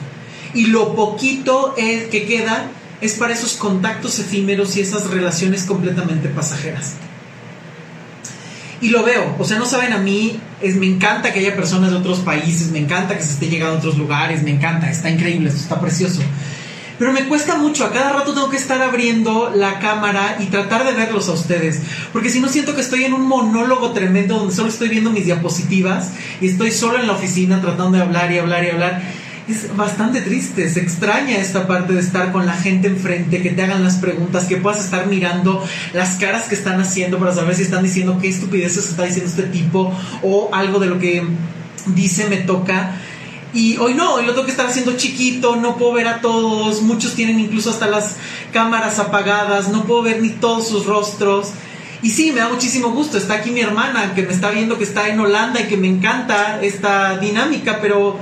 [0.54, 6.96] Y lo poquito que queda es para esos contactos efímeros y esas relaciones completamente pasajeras.
[8.82, 11.92] Y lo veo, o sea, no saben a mí, es, me encanta que haya personas
[11.92, 15.10] de otros países, me encanta que se esté llegando a otros lugares, me encanta, está
[15.10, 16.22] increíble, esto está precioso.
[16.98, 20.86] Pero me cuesta mucho, a cada rato tengo que estar abriendo la cámara y tratar
[20.86, 21.82] de verlos a ustedes.
[22.14, 25.26] Porque si no siento que estoy en un monólogo tremendo donde solo estoy viendo mis
[25.26, 29.02] diapositivas y estoy solo en la oficina tratando de hablar y hablar y hablar.
[29.48, 33.62] Es bastante triste, se extraña esta parte de estar con la gente enfrente, que te
[33.62, 37.62] hagan las preguntas, que puedas estar mirando las caras que están haciendo para saber si
[37.62, 39.94] están diciendo qué estupideces está diciendo este tipo
[40.24, 41.24] o algo de lo que
[41.94, 42.96] dice me toca
[43.56, 46.82] y hoy no, hoy lo tengo que estar haciendo chiquito, no puedo ver a todos,
[46.82, 48.18] muchos tienen incluso hasta las
[48.52, 51.52] cámaras apagadas, no puedo ver ni todos sus rostros.
[52.02, 54.84] Y sí, me da muchísimo gusto, está aquí mi hermana que me está viendo que
[54.84, 58.20] está en Holanda y que me encanta esta dinámica, pero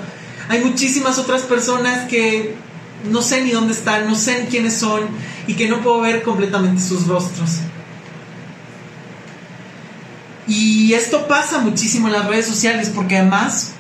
[0.50, 2.54] hay muchísimas otras personas que
[3.10, 5.02] no sé ni dónde están, no sé quiénes son
[5.48, 7.50] y que no puedo ver completamente sus rostros.
[10.48, 13.73] Y esto pasa muchísimo en las redes sociales porque además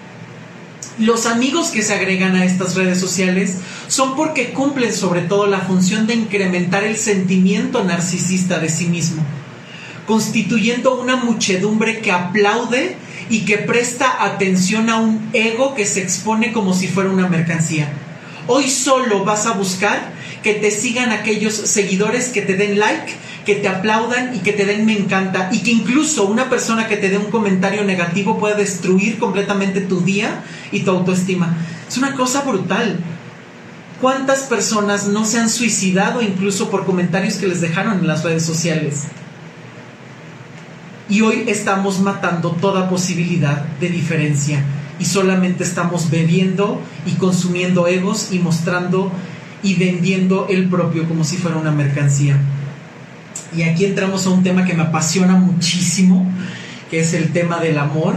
[0.99, 3.57] los amigos que se agregan a estas redes sociales
[3.88, 9.23] son porque cumplen sobre todo la función de incrementar el sentimiento narcisista de sí mismo,
[10.07, 12.97] constituyendo una muchedumbre que aplaude
[13.29, 17.91] y que presta atención a un ego que se expone como si fuera una mercancía.
[18.47, 20.11] Hoy solo vas a buscar
[20.43, 23.13] que te sigan aquellos seguidores que te den like,
[23.45, 26.97] que te aplaudan y que te den me encanta y que incluso una persona que
[26.97, 31.55] te dé un comentario negativo puede destruir completamente tu día y tu autoestima.
[31.87, 32.99] Es una cosa brutal.
[33.99, 38.43] ¿Cuántas personas no se han suicidado incluso por comentarios que les dejaron en las redes
[38.43, 39.03] sociales?
[41.09, 44.63] Y hoy estamos matando toda posibilidad de diferencia
[44.99, 49.11] y solamente estamos bebiendo y consumiendo egos y mostrando
[49.61, 52.37] y vendiendo el propio como si fuera una mercancía.
[53.55, 56.25] Y aquí entramos a un tema que me apasiona muchísimo,
[56.89, 58.15] que es el tema del amor.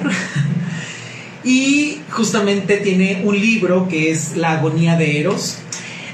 [1.45, 5.59] y justamente tiene un libro que es La agonía de Eros.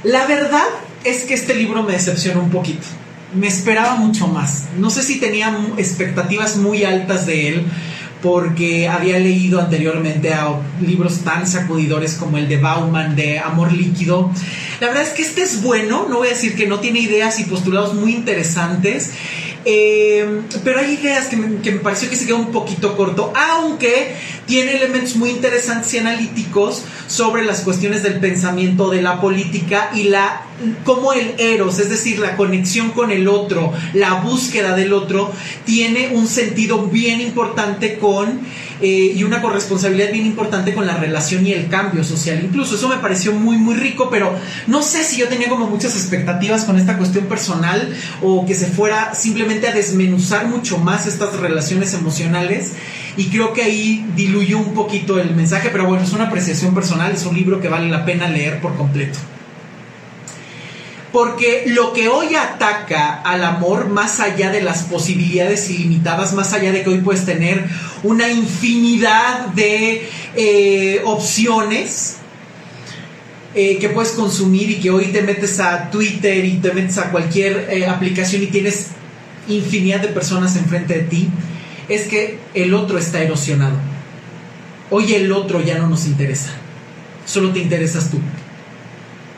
[0.03, 0.65] La verdad
[1.05, 2.87] es que este libro me decepcionó un poquito.
[3.35, 4.67] Me esperaba mucho más.
[4.77, 7.67] No sé si tenía expectativas muy altas de él
[8.23, 14.31] porque había leído anteriormente a libros tan sacudidores como el de Bauman de Amor Líquido.
[14.81, 17.39] La verdad es que este es bueno, no voy a decir que no tiene ideas
[17.41, 19.13] y postulados muy interesantes,
[19.65, 24.77] eh, pero hay ideas que me, pareció que se quedó un poquito corto, aunque tiene
[24.77, 30.43] elementos muy interesantes y analíticos sobre las cuestiones del pensamiento, de la política y la
[30.85, 35.33] cómo el eros, es decir, la conexión con el otro, la búsqueda del otro,
[35.65, 38.41] tiene un sentido bien importante con
[38.83, 42.41] eh, y una corresponsabilidad bien importante con la relación y el cambio social.
[42.43, 44.35] Incluso eso me pareció muy, muy rico, pero
[44.67, 48.67] no sé si yo tenía como muchas expectativas con esta cuestión personal o que se
[48.67, 52.73] fuera simplemente a desmenuzar mucho más estas relaciones emocionales.
[53.17, 57.13] Y creo que ahí diluyó un poquito el mensaje, pero bueno, es una apreciación personal,
[57.13, 59.19] es un libro que vale la pena leer por completo.
[61.13, 66.73] Porque lo que hoy ataca al amor, más allá de las posibilidades ilimitadas, más allá
[66.73, 67.67] de que hoy puedes tener
[68.03, 72.17] una infinidad de eh, opciones
[73.55, 77.11] eh, que puedes consumir y que hoy te metes a Twitter y te metes a
[77.11, 78.89] cualquier eh, aplicación y tienes
[79.49, 81.29] infinidad de personas enfrente de ti,
[81.91, 83.77] es que el otro está erosionado.
[84.89, 86.53] Hoy el otro ya no nos interesa,
[87.27, 88.19] solo te interesas tú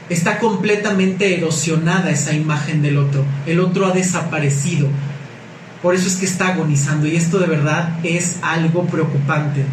[0.08, 3.24] está completamente erosionada esa imagen del otro.
[3.46, 4.88] El otro ha desaparecido.
[5.82, 7.06] Por eso es que está agonizando.
[7.06, 9.64] Y esto de verdad es algo preocupante.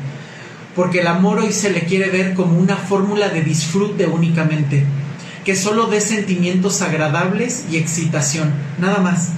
[0.76, 4.86] Porque el amor hoy se le quiere ver como una fórmula de disfrute únicamente.
[5.46, 8.54] Que solo dé sentimientos agradables y excitación.
[8.80, 9.30] Nada más.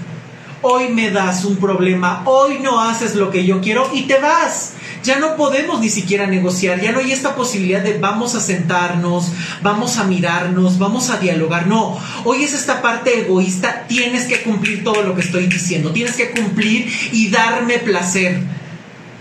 [0.61, 2.23] Hoy me das un problema.
[2.25, 4.73] Hoy no haces lo que yo quiero y te vas
[5.03, 9.27] ya no podemos ni siquiera negociar, ya no hay esta posibilidad de vamos a sentarnos,
[9.61, 11.67] vamos a mirarnos, vamos a dialogar.
[11.67, 16.15] No, hoy es esta parte egoísta, tienes que cumplir todo lo que estoy diciendo, tienes
[16.15, 18.41] que cumplir y darme placer.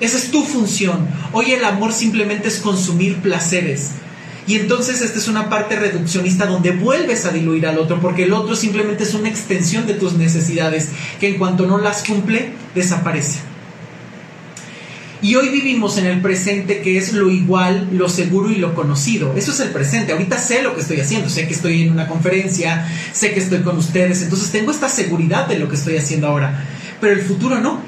[0.01, 1.09] Esa es tu función.
[1.33, 3.91] Hoy el amor simplemente es consumir placeres.
[4.47, 8.33] Y entonces esta es una parte reduccionista donde vuelves a diluir al otro, porque el
[8.33, 10.89] otro simplemente es una extensión de tus necesidades,
[11.20, 13.51] que en cuanto no las cumple, desaparece.
[15.23, 19.35] Y hoy vivimos en el presente que es lo igual, lo seguro y lo conocido.
[19.37, 20.11] Eso es el presente.
[20.11, 21.31] Ahorita sé lo que estoy haciendo.
[21.31, 24.20] Sé que estoy en una conferencia, sé que estoy con ustedes.
[24.23, 26.66] Entonces tengo esta seguridad de lo que estoy haciendo ahora.
[27.01, 27.81] Pero el futuro no.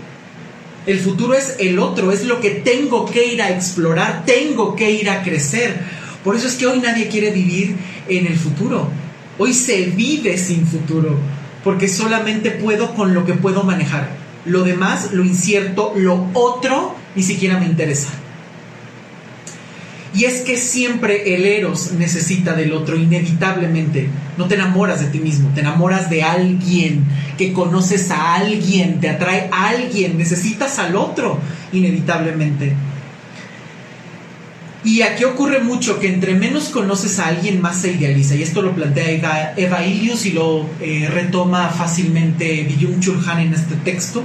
[0.86, 4.92] El futuro es el otro, es lo que tengo que ir a explorar, tengo que
[4.92, 5.74] ir a crecer.
[6.22, 7.74] Por eso es que hoy nadie quiere vivir
[8.06, 8.90] en el futuro.
[9.38, 11.18] Hoy se vive sin futuro,
[11.64, 14.10] porque solamente puedo con lo que puedo manejar.
[14.44, 18.08] Lo demás, lo incierto, lo otro, ni siquiera me interesa.
[20.14, 24.08] Y es que siempre el eros necesita del otro, inevitablemente.
[24.38, 27.04] No te enamoras de ti mismo, te enamoras de alguien,
[27.36, 31.40] que conoces a alguien, te atrae a alguien, necesitas al otro,
[31.72, 32.74] inevitablemente.
[34.84, 38.36] Y aquí ocurre mucho que entre menos conoces a alguien, más se idealiza.
[38.36, 43.54] Y esto lo plantea Eva, Ilius y lo eh, retoma fácilmente Byung Chul Han en
[43.54, 44.22] este texto.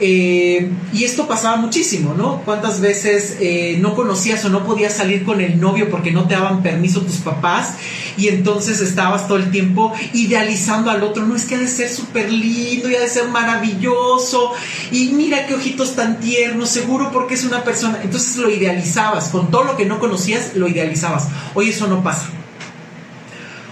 [0.00, 2.42] Eh, y esto pasaba muchísimo, ¿no?
[2.44, 6.34] ¿Cuántas veces eh, no conocías o no podías salir con el novio porque no te
[6.34, 7.74] daban permiso tus papás
[8.16, 11.26] y entonces estabas todo el tiempo idealizando al otro?
[11.26, 14.52] No es que ha de ser súper lindo y ha de ser maravilloso
[14.92, 17.98] y mira qué ojitos tan tiernos, seguro porque es una persona.
[18.02, 21.28] Entonces lo idealizabas, con todo lo que no conocías lo idealizabas.
[21.54, 22.28] Hoy eso no pasa.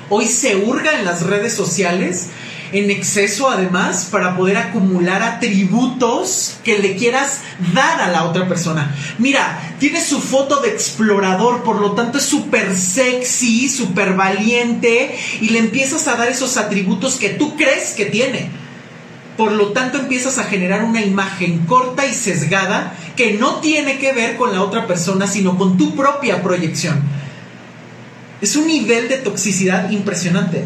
[0.09, 2.29] Hoy se hurga en las redes sociales
[2.73, 7.41] en exceso además para poder acumular atributos que le quieras
[7.75, 8.95] dar a la otra persona.
[9.19, 15.51] Mira, tiene su foto de explorador, por lo tanto es súper sexy, súper valiente y
[15.51, 18.51] le empiezas a dar esos atributos que tú crees que tiene.
[19.37, 24.13] Por lo tanto empiezas a generar una imagen corta y sesgada que no tiene que
[24.13, 27.03] ver con la otra persona, sino con tu propia proyección.
[28.41, 30.65] Es un nivel de toxicidad impresionante.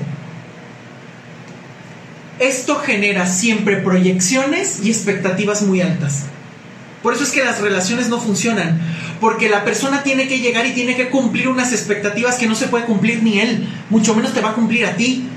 [2.41, 6.25] Esto genera siempre proyecciones y expectativas muy altas.
[7.03, 8.81] Por eso es que las relaciones no funcionan,
[9.21, 12.69] porque la persona tiene que llegar y tiene que cumplir unas expectativas que no se
[12.69, 15.29] puede cumplir ni él, mucho menos te va a cumplir a ti.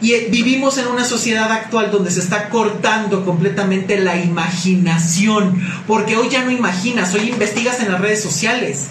[0.00, 6.16] Y eh, vivimos en una sociedad actual donde se está cortando completamente la imaginación, porque
[6.16, 8.88] hoy ya no imaginas, hoy investigas en las redes sociales.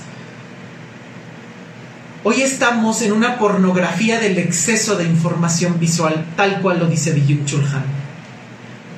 [2.30, 7.45] Hoy estamos en una pornografía del exceso de información visual, tal cual lo dice Byung
[7.45, 7.63] Chul.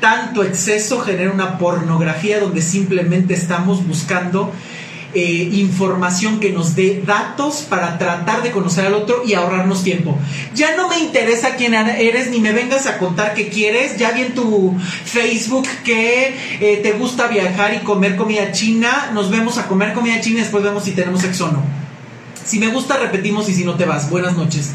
[0.02, 4.52] Tanto exceso genera una pornografía donde simplemente estamos buscando
[5.14, 10.18] eh, información que nos dé datos para tratar de conocer al otro y ahorrarnos tiempo.
[10.56, 13.98] Ya no me interesa quién eres ni me vengas a contar qué quieres.
[13.98, 14.76] Ya vi en tu
[15.06, 19.12] Facebook que eh, te gusta viajar y comer comida china.
[19.14, 21.79] Nos vemos a comer comida china y después vemos si tenemos sexo o no.
[22.50, 24.10] Si me gusta, repetimos y si no te vas.
[24.10, 24.72] Buenas noches.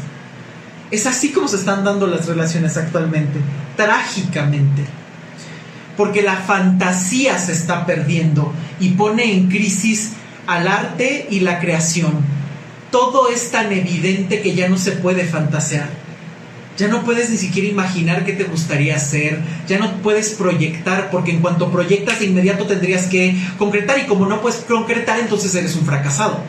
[0.91, 3.37] Es así como se están dando las relaciones actualmente,
[3.75, 4.85] trágicamente.
[5.97, 10.13] Porque la fantasía se está perdiendo y pone en crisis
[10.47, 12.13] al arte y la creación.
[12.91, 15.89] Todo es tan evidente que ya no se puede fantasear.
[16.77, 21.31] Ya no puedes ni siquiera imaginar qué te gustaría hacer, ya no puedes proyectar, porque
[21.31, 25.75] en cuanto proyectas de inmediato tendrías que concretar y como no puedes concretar, entonces eres
[25.75, 26.39] un fracasado.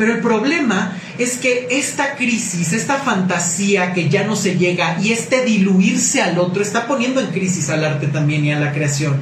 [0.00, 5.12] Pero el problema es que esta crisis, esta fantasía que ya no se llega y
[5.12, 9.20] este diluirse al otro está poniendo en crisis al arte también y a la creación.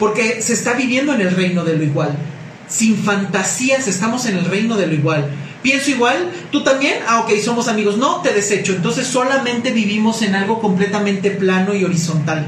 [0.00, 2.16] Porque se está viviendo en el reino de lo igual.
[2.66, 5.30] Sin fantasías estamos en el reino de lo igual.
[5.62, 7.98] Pienso igual, tú también, ah, ok, somos amigos.
[7.98, 8.72] No, te desecho.
[8.72, 12.44] Entonces solamente vivimos en algo completamente plano y horizontal.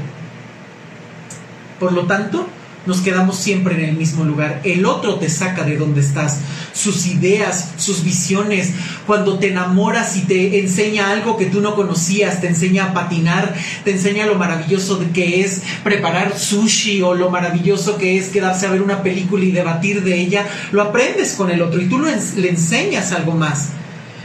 [1.79, 2.49] Por lo tanto,
[2.85, 4.61] nos quedamos siempre en el mismo lugar.
[4.63, 6.39] El otro te saca de donde estás,
[6.73, 8.73] sus ideas, sus visiones.
[9.07, 13.53] Cuando te enamoras y te enseña algo que tú no conocías, te enseña a patinar,
[13.83, 18.71] te enseña lo maravilloso que es preparar sushi o lo maravilloso que es quedarse a
[18.71, 22.49] ver una película y debatir de ella, lo aprendes con el otro y tú le
[22.49, 23.69] enseñas algo más.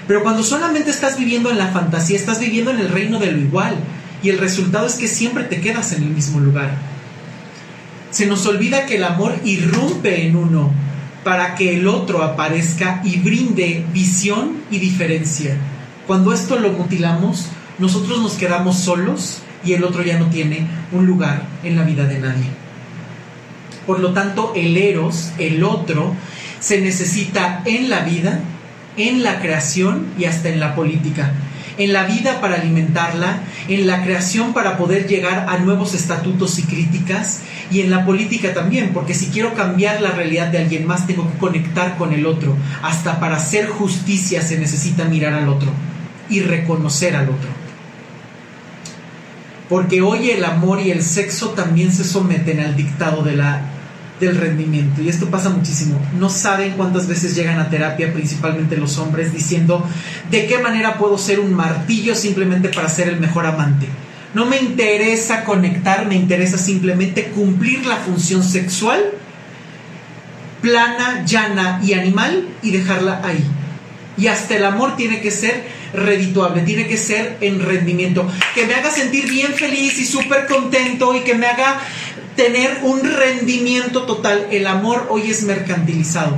[0.07, 3.39] Pero cuando solamente estás viviendo en la fantasía, estás viviendo en el reino de lo
[3.39, 3.77] igual.
[4.23, 6.90] Y el resultado es que siempre te quedas en el mismo lugar.
[8.11, 10.71] Se nos olvida que el amor irrumpe en uno
[11.25, 15.57] para que el otro aparezca y brinde visión y diferencia.
[16.07, 17.47] Cuando esto lo mutilamos,
[17.79, 22.05] nosotros nos quedamos solos y el otro ya no tiene un lugar en la vida
[22.05, 22.47] de nadie.
[23.87, 26.15] Por lo tanto, el eros, el otro,
[26.59, 28.41] se necesita en la vida,
[28.97, 31.33] en la creación y hasta en la política
[31.81, 36.65] en la vida para alimentarla, en la creación para poder llegar a nuevos estatutos y
[36.65, 41.07] críticas, y en la política también, porque si quiero cambiar la realidad de alguien más,
[41.07, 42.55] tengo que conectar con el otro.
[42.83, 45.71] Hasta para hacer justicia se necesita mirar al otro
[46.29, 47.49] y reconocer al otro.
[49.71, 53.70] Porque hoy el amor y el sexo también se someten al dictado de la
[54.21, 55.03] del rendimiento.
[55.03, 56.01] Y esto pasa muchísimo.
[56.19, 59.85] No saben cuántas veces llegan a terapia, principalmente los hombres, diciendo,
[60.31, 63.87] ¿de qué manera puedo ser un martillo simplemente para ser el mejor amante?
[64.35, 69.01] No me interesa conectar, me interesa simplemente cumplir la función sexual
[70.61, 73.45] plana, llana y animal y dejarla ahí.
[74.17, 75.65] Y hasta el amor tiene que ser
[75.95, 81.15] redituable, tiene que ser en rendimiento, que me haga sentir bien feliz y súper contento
[81.15, 81.81] y que me haga
[82.37, 84.47] tener un rendimiento total.
[84.51, 86.37] El amor hoy es mercantilizado.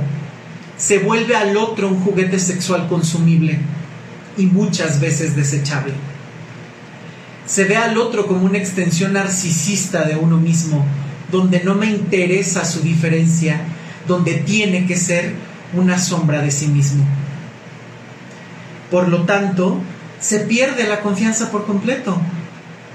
[0.77, 3.59] Se vuelve al otro un juguete sexual consumible
[4.37, 5.93] y muchas veces desechable.
[7.45, 10.85] Se ve al otro como una extensión narcisista de uno mismo,
[11.31, 13.61] donde no me interesa su diferencia,
[14.07, 15.33] donde tiene que ser
[15.73, 17.05] una sombra de sí mismo.
[18.89, 19.81] Por lo tanto,
[20.19, 22.17] se pierde la confianza por completo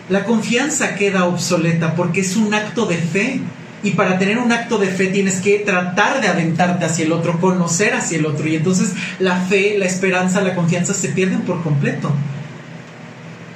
[0.09, 3.41] la confianza queda obsoleta porque es un acto de fe.
[3.81, 7.41] Y para tener un acto de fe tienes que tratar de aventarte hacia el otro,
[7.41, 8.49] conocer hacia el otro.
[8.49, 12.13] Y entonces la fe, la esperanza, la confianza se pierden por completo.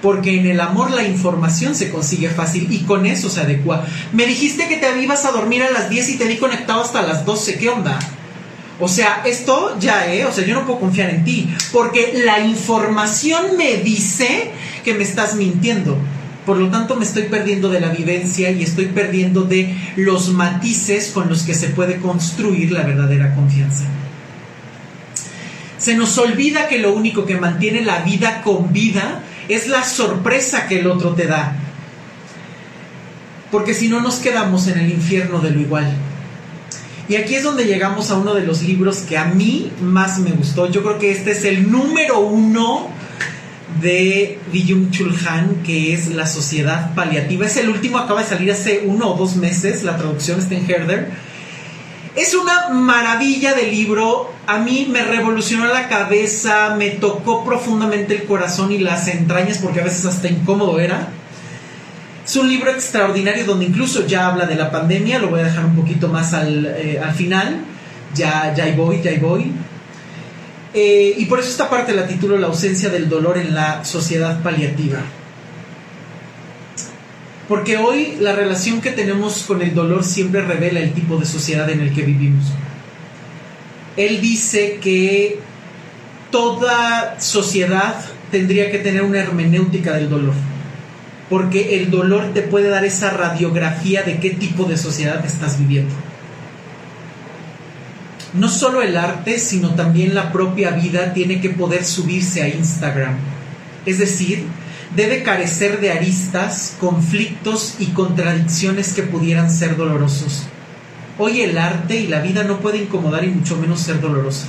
[0.01, 3.85] Porque en el amor la información se consigue fácil y con eso se adecua.
[4.12, 7.03] Me dijiste que te ibas a dormir a las 10 y te vi conectado hasta
[7.03, 7.59] las 12.
[7.59, 7.99] ¿Qué onda?
[8.79, 10.24] O sea, esto ya, ¿eh?
[10.24, 14.51] O sea, yo no puedo confiar en ti, porque la información me dice
[14.85, 15.97] que me estás mintiendo.
[16.47, 21.10] Por lo tanto, me estoy perdiendo de la vivencia y estoy perdiendo de los matices
[21.14, 23.85] con los que se puede construir la verdadera confianza.
[25.78, 30.66] Se nos olvida que lo único que mantiene la vida con vida es la sorpresa
[30.66, 31.56] que el otro te da.
[33.52, 35.93] Porque si no nos quedamos en el infierno de lo igual.
[37.09, 40.31] Y aquí es donde llegamos a uno de los libros que a mí más me
[40.31, 40.70] gustó.
[40.70, 42.89] Yo creo que este es el número uno
[43.81, 47.47] de Byung Chul Han, que es La Sociedad Paliativa.
[47.47, 50.70] Es el último, acaba de salir hace uno o dos meses, la traducción está en
[50.70, 51.11] Herder.
[52.15, 58.24] Es una maravilla de libro, a mí me revolucionó la cabeza, me tocó profundamente el
[58.24, 61.09] corazón y las entrañas porque a veces hasta incómodo era.
[62.24, 65.65] Es un libro extraordinario donde incluso ya habla de la pandemia, lo voy a dejar
[65.65, 67.65] un poquito más al, eh, final,
[68.15, 69.51] ya, ya voy, ya voy.
[70.74, 74.43] Eh, y por eso esta parte la titulo La ausencia del dolor en la sociedad
[74.43, 75.01] paliativa.
[77.49, 81.69] Porque hoy la relación que tenemos con el dolor siempre revela el tipo de sociedad
[81.69, 82.47] en el que vivimos.
[83.97, 85.39] Él dice que
[86.31, 87.97] toda sociedad
[88.31, 90.32] tendría que tener una hermenéutica del dolor
[91.32, 95.94] porque el dolor te puede dar esa radiografía de qué tipo de sociedad estás viviendo.
[98.35, 103.17] No solo el arte, sino también la propia vida tiene que poder subirse a Instagram.
[103.85, 104.45] Es decir,
[104.97, 110.45] debe carecer de aristas, conflictos y contradicciones que pudieran ser dolorosos.
[111.19, 114.47] Hoy el arte y la vida no puede incomodar y mucho menos ser dolorosa.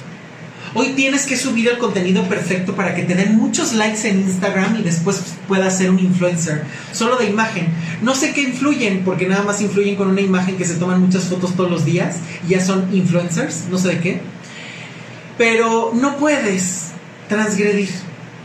[0.76, 4.80] Hoy tienes que subir el contenido perfecto para que te den muchos likes en Instagram
[4.80, 6.64] y después puedas ser un influencer.
[6.92, 7.68] Solo de imagen.
[8.02, 11.26] No sé qué influyen, porque nada más influyen con una imagen que se toman muchas
[11.26, 12.18] fotos todos los días
[12.48, 14.22] y ya son influencers, no sé de qué.
[15.38, 16.86] Pero no puedes
[17.30, 17.90] transgredir.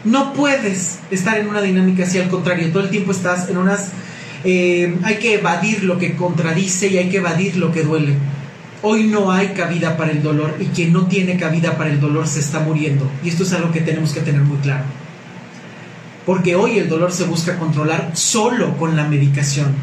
[0.05, 3.89] No puedes estar en una dinámica así, al contrario, todo el tiempo estás en unas...
[4.45, 8.15] Eh, hay que evadir lo que contradice y hay que evadir lo que duele.
[8.81, 12.29] Hoy no hay cabida para el dolor y quien no tiene cabida para el dolor
[12.29, 13.11] se está muriendo.
[13.25, 14.85] Y esto es algo que tenemos que tener muy claro.
[16.25, 19.75] Porque hoy el dolor se busca controlar solo con la medicación.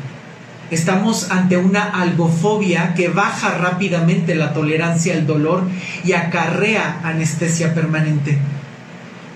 [0.71, 5.63] Estamos ante una algofobia que baja rápidamente la tolerancia al dolor
[6.05, 8.37] y acarrea anestesia permanente.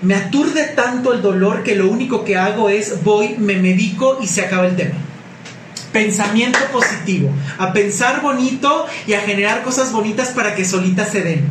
[0.00, 4.26] Me aturde tanto el dolor que lo único que hago es voy, me medico y
[4.26, 5.09] se acaba el tema
[5.92, 11.44] pensamiento positivo, a pensar bonito y a generar cosas bonitas para que solitas se den.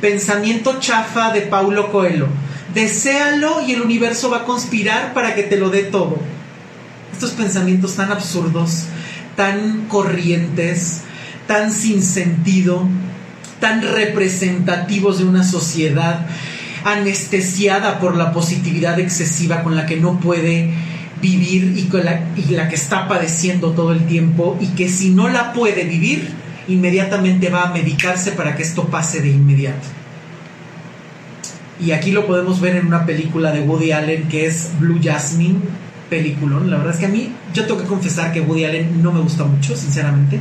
[0.00, 2.28] Pensamiento chafa de Paulo Coelho.
[2.74, 6.18] Deséalo y el universo va a conspirar para que te lo dé todo.
[7.12, 8.84] Estos pensamientos tan absurdos,
[9.36, 11.02] tan corrientes,
[11.46, 12.86] tan sin sentido,
[13.58, 16.26] tan representativos de una sociedad
[16.84, 20.72] anestesiada por la positividad excesiva con la que no puede
[21.20, 25.28] vivir y, la, y la que está padeciendo todo el tiempo y que si no
[25.28, 26.28] la puede vivir,
[26.68, 29.86] inmediatamente va a medicarse para que esto pase de inmediato.
[31.80, 35.60] Y aquí lo podemos ver en una película de Woody Allen que es Blue Jasmine,
[36.10, 36.70] peliculón.
[36.70, 39.20] La verdad es que a mí, yo tengo que confesar que Woody Allen no me
[39.20, 40.40] gusta mucho, sinceramente.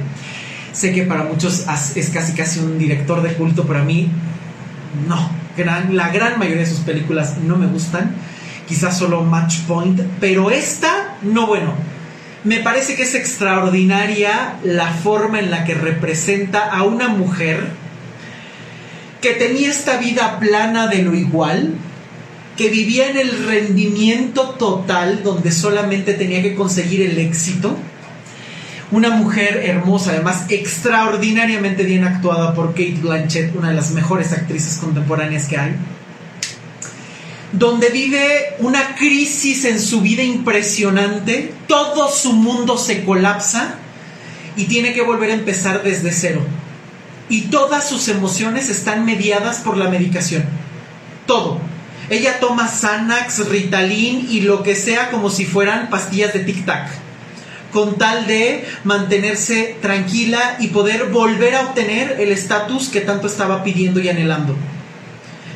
[0.74, 1.66] Sé que para muchos
[1.96, 4.10] es casi casi un director de culto, pero a mí
[5.08, 5.40] no.
[5.92, 8.16] La gran mayoría de sus películas no me gustan
[8.70, 11.74] quizás solo Match Point, pero esta, no bueno.
[12.44, 17.68] Me parece que es extraordinaria la forma en la que representa a una mujer
[19.22, 21.74] que tenía esta vida plana de lo igual,
[22.56, 27.76] que vivía en el rendimiento total donde solamente tenía que conseguir el éxito.
[28.92, 34.78] Una mujer hermosa, además extraordinariamente bien actuada por Kate Blanchett, una de las mejores actrices
[34.78, 35.76] contemporáneas que hay
[37.52, 43.76] donde vive una crisis en su vida impresionante, todo su mundo se colapsa
[44.56, 46.42] y tiene que volver a empezar desde cero.
[47.28, 50.44] Y todas sus emociones están mediadas por la medicación.
[51.26, 51.60] Todo.
[52.10, 56.90] Ella toma Xanax, Ritalin y lo que sea como si fueran pastillas de tic-tac,
[57.72, 63.64] con tal de mantenerse tranquila y poder volver a obtener el estatus que tanto estaba
[63.64, 64.56] pidiendo y anhelando.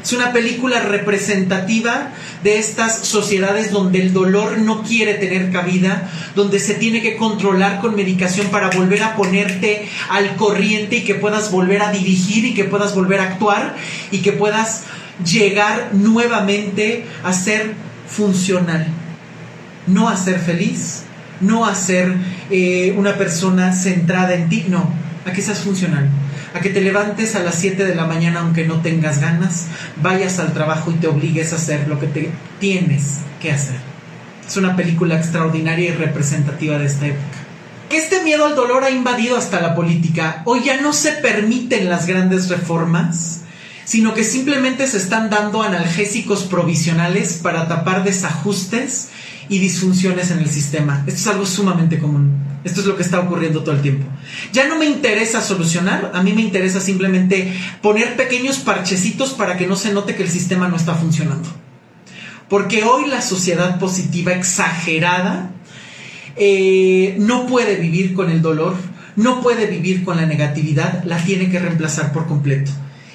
[0.04, 2.10] Es una película representativa
[2.44, 7.80] de estas sociedades donde el dolor no quiere tener cabida, donde se tiene que controlar
[7.80, 12.54] con medicación para volver a ponerte al corriente y que puedas volver a dirigir y
[12.54, 13.78] que puedas volver a actuar
[14.12, 14.84] y que puedas
[15.24, 17.74] llegar nuevamente a ser
[18.06, 18.86] funcional,
[19.88, 21.04] no a ser feliz,
[21.40, 22.14] no a ser
[22.50, 24.92] eh, una persona centrada en ti, no,
[25.26, 26.10] a que seas funcional
[26.54, 29.68] a que te levantes a las 7 de la mañana aunque no tengas ganas,
[30.02, 33.78] vayas al trabajo y te obligues a hacer lo que tienes que hacer.
[34.48, 37.38] Es una película extraordinaria y representativa de esta época.
[37.90, 40.42] Que este miedo al dolor ha invadido hasta la política.
[40.46, 43.42] Hoy ya no se permiten las grandes reformas,
[43.86, 49.10] sino que simplemente se están dando analgésicos provisionales para tapar desajustes
[49.50, 51.04] y disfunciones en el sistema.
[51.08, 52.43] Esto es algo sumamente común.
[52.64, 54.06] Esto es lo que está ocurriendo todo el tiempo.
[54.54, 59.68] Ya no me interesa solucionar, a mí me interesa simplemente poner pequeños parchecitos para que
[59.68, 61.50] no se note que el sistema no está funcionando.
[62.50, 65.52] Porque hoy la sociedad positiva exagerada
[66.36, 68.76] eh, no puede vivir con el dolor,
[69.16, 72.72] no puede vivir con la negatividad, la tiene que reemplazar por completo.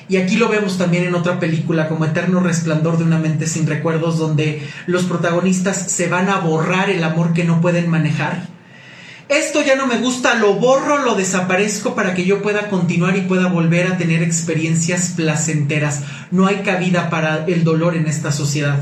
[0.08, 3.66] Y aquí lo vemos también en otra película como Eterno Resplandor de una mente sin
[3.66, 8.57] recuerdos, donde los protagonistas se van a borrar el amor que no pueden manejar.
[9.28, 13.22] Esto ya no me gusta, lo borro, lo desaparezco para que yo pueda continuar y
[13.22, 16.02] pueda volver a tener experiencias placenteras.
[16.30, 18.78] No hay cabida para el dolor en esta sociedad.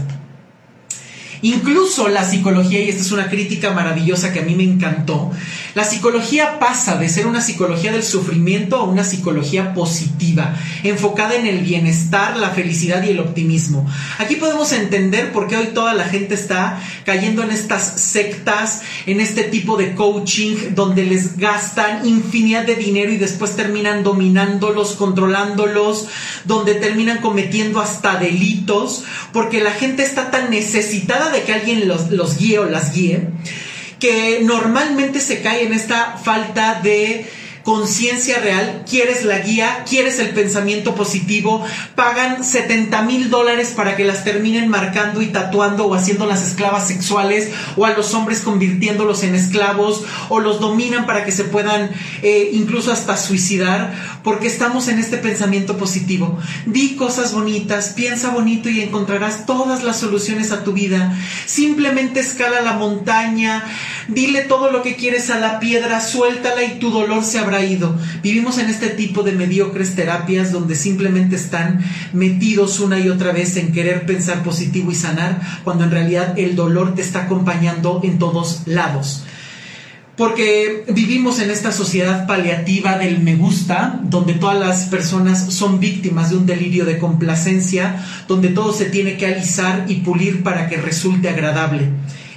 [1.42, 5.30] Incluso la psicología, y esta es una crítica maravillosa que a mí me encantó,
[5.74, 11.46] la psicología pasa de ser una psicología del sufrimiento a una psicología positiva, enfocada en
[11.46, 13.86] el bienestar, la felicidad y el optimismo.
[14.18, 19.20] Aquí podemos entender por qué hoy toda la gente está cayendo en estas sectas, en
[19.20, 26.06] este tipo de coaching, donde les gastan infinidad de dinero y después terminan dominándolos, controlándolos,
[26.44, 32.10] donde terminan cometiendo hasta delitos, porque la gente está tan necesitada de que alguien los,
[32.10, 33.28] los guíe o las guíe
[33.98, 37.26] que normalmente se cae en esta falta de
[37.66, 41.64] conciencia real, quieres la guía, quieres el pensamiento positivo,
[41.96, 46.86] pagan 70 mil dólares para que las terminen marcando y tatuando o haciendo las esclavas
[46.86, 51.90] sexuales o a los hombres convirtiéndolos en esclavos o los dominan para que se puedan
[52.22, 56.38] eh, incluso hasta suicidar porque estamos en este pensamiento positivo.
[56.66, 61.18] Di cosas bonitas, piensa bonito y encontrarás todas las soluciones a tu vida.
[61.46, 63.64] Simplemente escala la montaña,
[64.06, 67.96] dile todo lo que quieres a la piedra, suéltala y tu dolor se habrá ido.
[68.22, 73.56] Vivimos en este tipo de mediocres terapias donde simplemente están metidos una y otra vez
[73.56, 78.18] en querer pensar positivo y sanar, cuando en realidad el dolor te está acompañando en
[78.18, 79.24] todos lados.
[80.16, 86.30] Porque vivimos en esta sociedad paliativa del me gusta, donde todas las personas son víctimas
[86.30, 90.78] de un delirio de complacencia, donde todo se tiene que alisar y pulir para que
[90.78, 91.90] resulte agradable.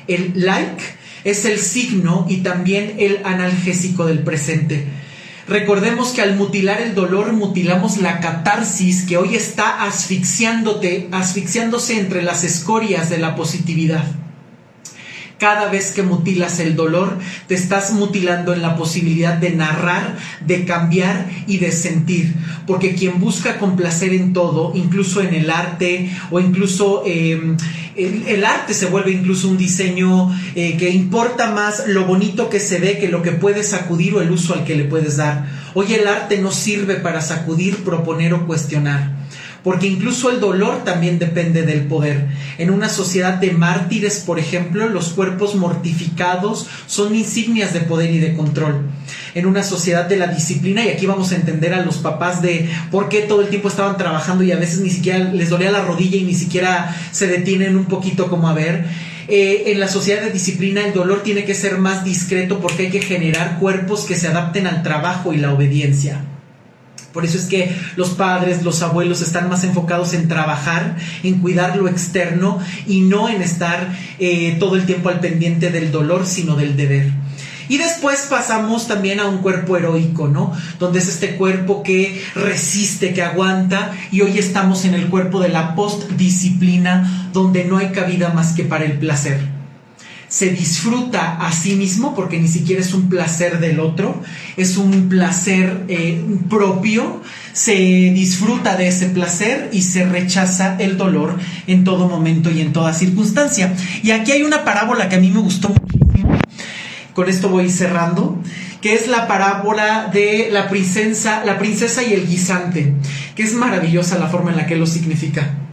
[0.07, 0.83] El like
[1.23, 4.85] es el signo y también el analgésico del presente.
[5.49, 12.21] Recordemos que al mutilar el dolor mutilamos la catarsis que hoy está asfixiándote, asfixiándose entre
[12.21, 14.05] las escorias de la positividad.
[15.39, 17.17] Cada vez que mutilas el dolor,
[17.47, 22.35] te estás mutilando en la posibilidad de narrar, de cambiar y de sentir.
[22.67, 27.55] Porque quien busca complacer en todo, incluso en el arte o incluso em,
[27.95, 32.79] el, arte se vuelve incluso un diseño eh, que importa más lo bonito que se
[32.79, 35.47] ve que lo que puedes sacudir o el uso al que le puedes dar.
[35.73, 39.18] Hoy el arte no sirve para sacudir, proponer o cuestionar
[39.63, 42.27] porque incluso el dolor también depende del poder.
[42.57, 48.19] En una sociedad de mártires, por ejemplo, los cuerpos mortificados son insignias de poder y
[48.19, 48.89] de control.
[49.35, 52.69] En una sociedad de la disciplina, y aquí vamos a entender a los papás de
[52.91, 55.83] por qué todo el tiempo estaban trabajando y a veces ni siquiera les dolía la
[55.83, 58.85] rodilla y ni siquiera se detienen un poquito como a ver.
[59.27, 62.89] Eh, en la sociedad de disciplina el dolor tiene que ser más discreto porque hay
[62.89, 66.23] que generar cuerpos que se adapten al trabajo y la obediencia.
[67.13, 71.77] Por eso es que los padres, los abuelos están más enfocados en trabajar, en cuidar
[71.77, 76.55] lo externo y no en estar eh, todo el tiempo al pendiente del dolor, sino
[76.55, 77.11] del deber.
[77.67, 80.53] Y después pasamos también a un cuerpo heroico, ¿no?
[80.79, 85.49] Donde es este cuerpo que resiste, que aguanta, y hoy estamos en el cuerpo de
[85.49, 89.58] la postdisciplina, donde no hay cabida más que para el placer
[90.29, 94.21] se disfruta a sí mismo porque ni siquiera es un placer del otro,
[94.55, 101.37] es un placer eh, propio, se disfruta de ese placer y se rechaza el dolor
[101.65, 103.73] en todo momento y en toda circunstancia.
[104.03, 106.37] Y aquí hay una parábola que a mí me gustó muchísimo,
[107.15, 108.39] con esto voy cerrando,
[108.81, 112.93] que es la parábola de la princesa, la princesa y el guisante,
[113.35, 115.68] que es maravillosa la forma en la que lo significa.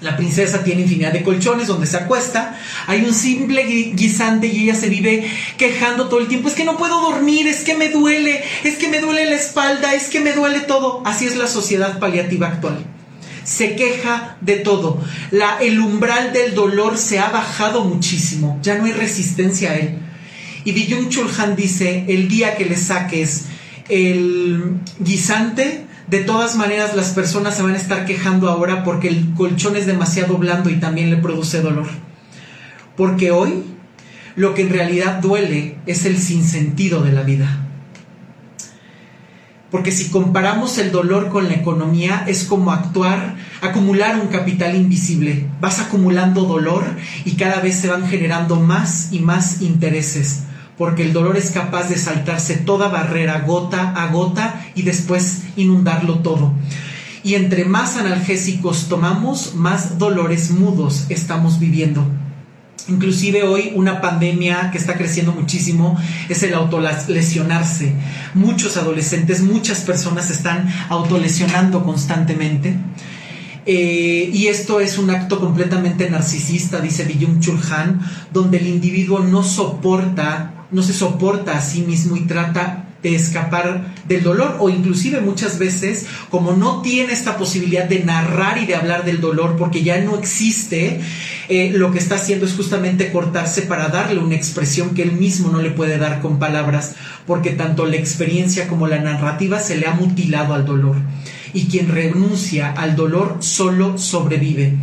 [0.00, 2.58] La princesa tiene infinidad de colchones donde se acuesta.
[2.86, 3.64] Hay un simple
[3.94, 6.48] guisante y ella se vive quejando todo el tiempo.
[6.48, 9.94] Es que no puedo dormir, es que me duele, es que me duele la espalda,
[9.94, 11.02] es que me duele todo.
[11.04, 12.78] Así es la sociedad paliativa actual.
[13.44, 15.02] Se queja de todo.
[15.30, 18.58] La, el umbral del dolor se ha bajado muchísimo.
[18.62, 19.98] Ya no hay resistencia a él.
[20.64, 23.46] Y Byung Chulhan dice, el día que le saques
[23.88, 29.32] el guisante, de todas maneras las personas se van a estar quejando ahora porque el
[29.34, 31.86] colchón es demasiado blando y también le produce dolor.
[32.96, 33.62] Porque hoy
[34.34, 37.66] lo que en realidad duele es el sinsentido de la vida.
[39.70, 45.46] Porque si comparamos el dolor con la economía, es como actuar, acumular un capital invisible.
[45.60, 46.84] Vas acumulando dolor
[47.24, 50.42] y cada vez se van generando más y más intereses.
[50.76, 56.20] Porque el dolor es capaz de saltarse toda barrera gota a gota y después inundarlo
[56.20, 56.52] todo.
[57.22, 62.06] Y entre más analgésicos tomamos, más dolores mudos estamos viviendo.
[62.88, 65.98] Inclusive hoy una pandemia que está creciendo muchísimo
[66.28, 67.92] es el autolesionarse.
[68.34, 72.76] Muchos adolescentes, muchas personas están autolesionando constantemente.
[73.66, 78.00] Eh, y esto es un acto completamente narcisista, dice Byung Chul Han,
[78.32, 83.94] donde el individuo no soporta, no se soporta a sí mismo y trata de escapar
[84.06, 88.74] del dolor o inclusive muchas veces como no tiene esta posibilidad de narrar y de
[88.74, 91.00] hablar del dolor porque ya no existe,
[91.48, 95.50] eh, lo que está haciendo es justamente cortarse para darle una expresión que él mismo
[95.50, 96.94] no le puede dar con palabras
[97.26, 100.96] porque tanto la experiencia como la narrativa se le ha mutilado al dolor.
[101.52, 104.76] Y quien renuncia al dolor solo sobrevive.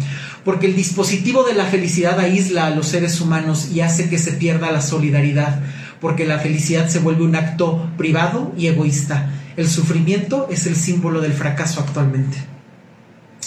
[0.44, 4.34] Porque el dispositivo de la felicidad aísla a los seres humanos y hace que se
[4.34, 5.62] pierda la solidaridad
[6.00, 9.32] porque la felicidad se vuelve un acto privado y egoísta.
[9.56, 12.38] El sufrimiento es el símbolo del fracaso actualmente.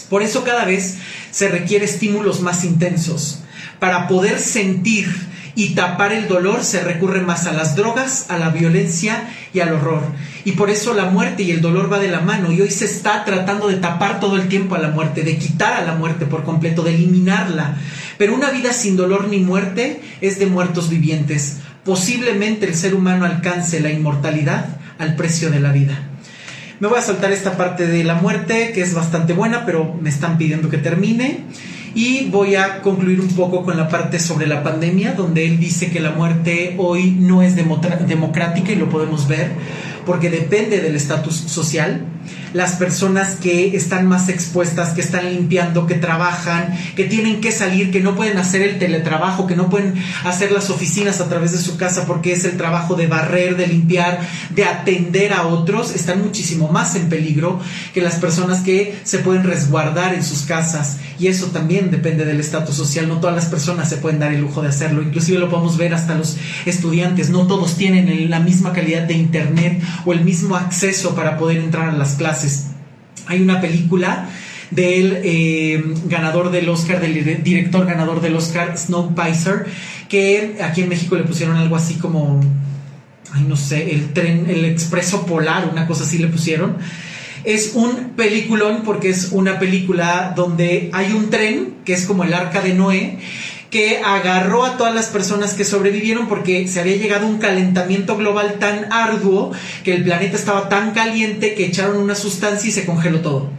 [0.08, 0.96] Por eso cada vez
[1.30, 3.42] se requiere estímulos más intensos.
[3.78, 5.06] Para poder sentir
[5.54, 9.72] y tapar el dolor se recurre más a las drogas, a la violencia y al
[9.72, 10.02] horror.
[10.44, 12.50] Y por eso la muerte y el dolor va de la mano.
[12.50, 15.74] Y hoy se está tratando de tapar todo el tiempo a la muerte, de quitar
[15.74, 17.76] a la muerte por completo, de eliminarla.
[18.18, 23.24] Pero una vida sin dolor ni muerte es de muertos vivientes posiblemente el ser humano
[23.24, 24.66] alcance la inmortalidad
[24.98, 25.98] al precio de la vida.
[26.80, 30.08] Me voy a saltar esta parte de la muerte, que es bastante buena, pero me
[30.08, 31.44] están pidiendo que termine.
[31.94, 35.90] Y voy a concluir un poco con la parte sobre la pandemia, donde él dice
[35.90, 39.50] que la muerte hoy no es democrática y lo podemos ver,
[40.10, 42.04] porque depende del estatus social
[42.52, 47.92] las personas que están más expuestas, que están limpiando, que trabajan, que tienen que salir,
[47.92, 51.58] que no pueden hacer el teletrabajo, que no pueden hacer las oficinas a través de
[51.58, 54.20] su casa porque es el trabajo de barrer, de limpiar,
[54.50, 57.60] de atender a otros, están muchísimo más en peligro
[57.94, 60.98] que las personas que se pueden resguardar en sus casas.
[61.20, 63.06] Y eso también depende del estatus social.
[63.06, 65.02] No todas las personas se pueden dar el lujo de hacerlo.
[65.02, 67.28] Inclusive lo podemos ver hasta los estudiantes.
[67.28, 71.88] No todos tienen la misma calidad de internet o el mismo acceso para poder entrar
[71.88, 72.68] a las clases.
[73.26, 74.28] Hay una película
[74.70, 79.66] del eh, ganador del Oscar, del director ganador del Oscar, Snow Pizer,
[80.08, 82.40] que aquí en México le pusieron algo así como,
[83.32, 86.76] ay no sé, el tren, el expreso polar, una cosa así le pusieron.
[87.42, 92.34] Es un peliculón porque es una película donde hay un tren que es como el
[92.34, 93.18] arca de Noé
[93.70, 98.56] que agarró a todas las personas que sobrevivieron porque se había llegado un calentamiento global
[98.58, 99.52] tan arduo
[99.84, 103.50] que el planeta estaba tan caliente que echaron una sustancia y se congeló todo.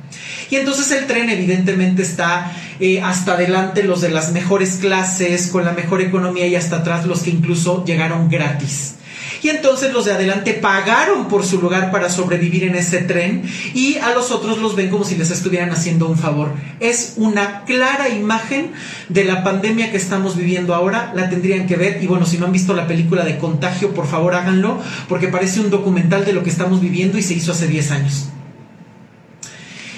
[0.49, 2.51] Y entonces el tren evidentemente está
[2.81, 7.05] eh, hasta adelante los de las mejores clases, con la mejor economía y hasta atrás
[7.05, 8.95] los que incluso llegaron gratis
[9.41, 13.43] y entonces los de adelante pagaron por su lugar para sobrevivir en ese tren
[13.73, 16.51] y a los otros los ven como si les estuvieran haciendo un favor.
[16.79, 18.71] Es una clara imagen
[19.09, 22.45] de la pandemia que estamos viviendo ahora, la tendrían que ver y bueno, si no
[22.45, 26.43] han visto la película de Contagio, por favor háganlo porque parece un documental de lo
[26.43, 28.29] que estamos viviendo y se hizo hace 10 años.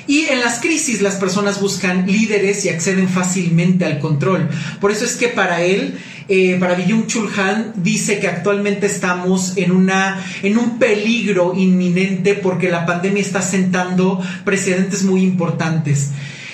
[0.08, 4.50] Y en las crisis las personas buscan líderes y acceden fácilmente al control.
[4.82, 5.98] Por eso es que para él
[6.30, 12.34] eh, para Byung Chul Han dice que actualmente estamos en, una, en un peligro inminente
[12.36, 16.12] porque la pandemia está sentando precedentes muy importantes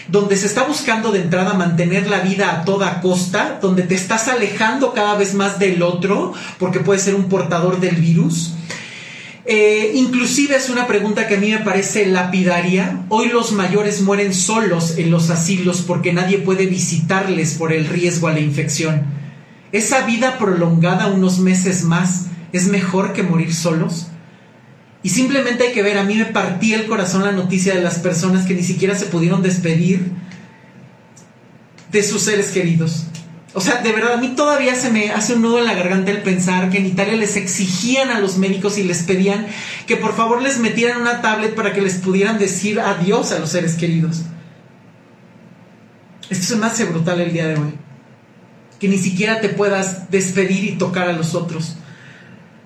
[0.07, 4.27] donde se está buscando de entrada mantener la vida a toda costa, donde te estás
[4.27, 8.53] alejando cada vez más del otro, porque puede ser un portador del virus.
[9.51, 13.03] Eh, inclusive es una pregunta que a mí me parece lapidaria.
[13.09, 18.27] Hoy los mayores mueren solos en los asilos porque nadie puede visitarles por el riesgo
[18.27, 19.05] a la infección.
[19.71, 24.09] Esa vida prolongada unos meses más es mejor que morir solos.
[25.01, 27.97] Y simplemente hay que ver, a mí me partía el corazón la noticia de las
[27.97, 30.11] personas que ni siquiera se pudieron despedir
[31.91, 33.07] de sus seres queridos.
[33.53, 36.11] O sea, de verdad, a mí todavía se me hace un nudo en la garganta
[36.11, 39.47] el pensar que en Italia les exigían a los médicos y les pedían
[39.87, 43.49] que por favor les metieran una tablet para que les pudieran decir adiós a los
[43.49, 44.21] seres queridos.
[46.29, 47.73] Esto se me hace brutal el día de hoy
[48.79, 51.75] que ni siquiera te puedas despedir y tocar a los otros.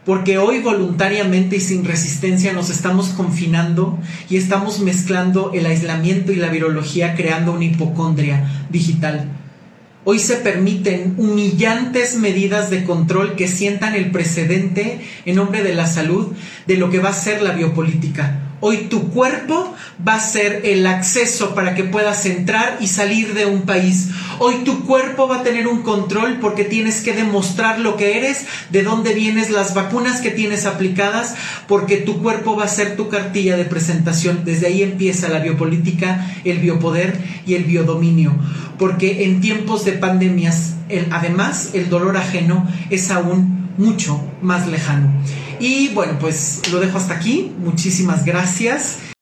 [0.05, 3.97] porque hoy voluntariamente y sin resistencia nos estamos confinando
[4.29, 9.29] y estamos mezclando el aislamiento y la virología creando una hipocondria digital.
[10.05, 15.87] Hoy se permiten humillantes medidas de control que sientan el precedente en nombre de la
[15.87, 16.33] salud
[16.67, 18.42] de lo que va a ser la biopolítica.
[18.65, 19.75] Hoy tu cuerpo
[20.07, 24.11] va a ser el acceso para que puedas entrar y salir de un país.
[24.39, 28.45] Hoy tu cuerpo va a tener un control porque tienes que demostrar lo que eres,
[28.69, 31.35] de dónde vienes, las vacunas que tienes aplicadas,
[31.67, 34.45] porque tu cuerpo va a ser tu cartilla de presentación.
[34.45, 38.33] Desde ahí empieza la biopolítica, el biopoder y el biodominio.
[38.79, 40.75] Porque en tiempos de pandemias,
[41.11, 45.09] además, el dolor ajeno es aún mucho más lejano.
[45.59, 47.53] Y bueno, pues lo dejo hasta aquí.
[47.59, 49.12] Muchísimas gracias.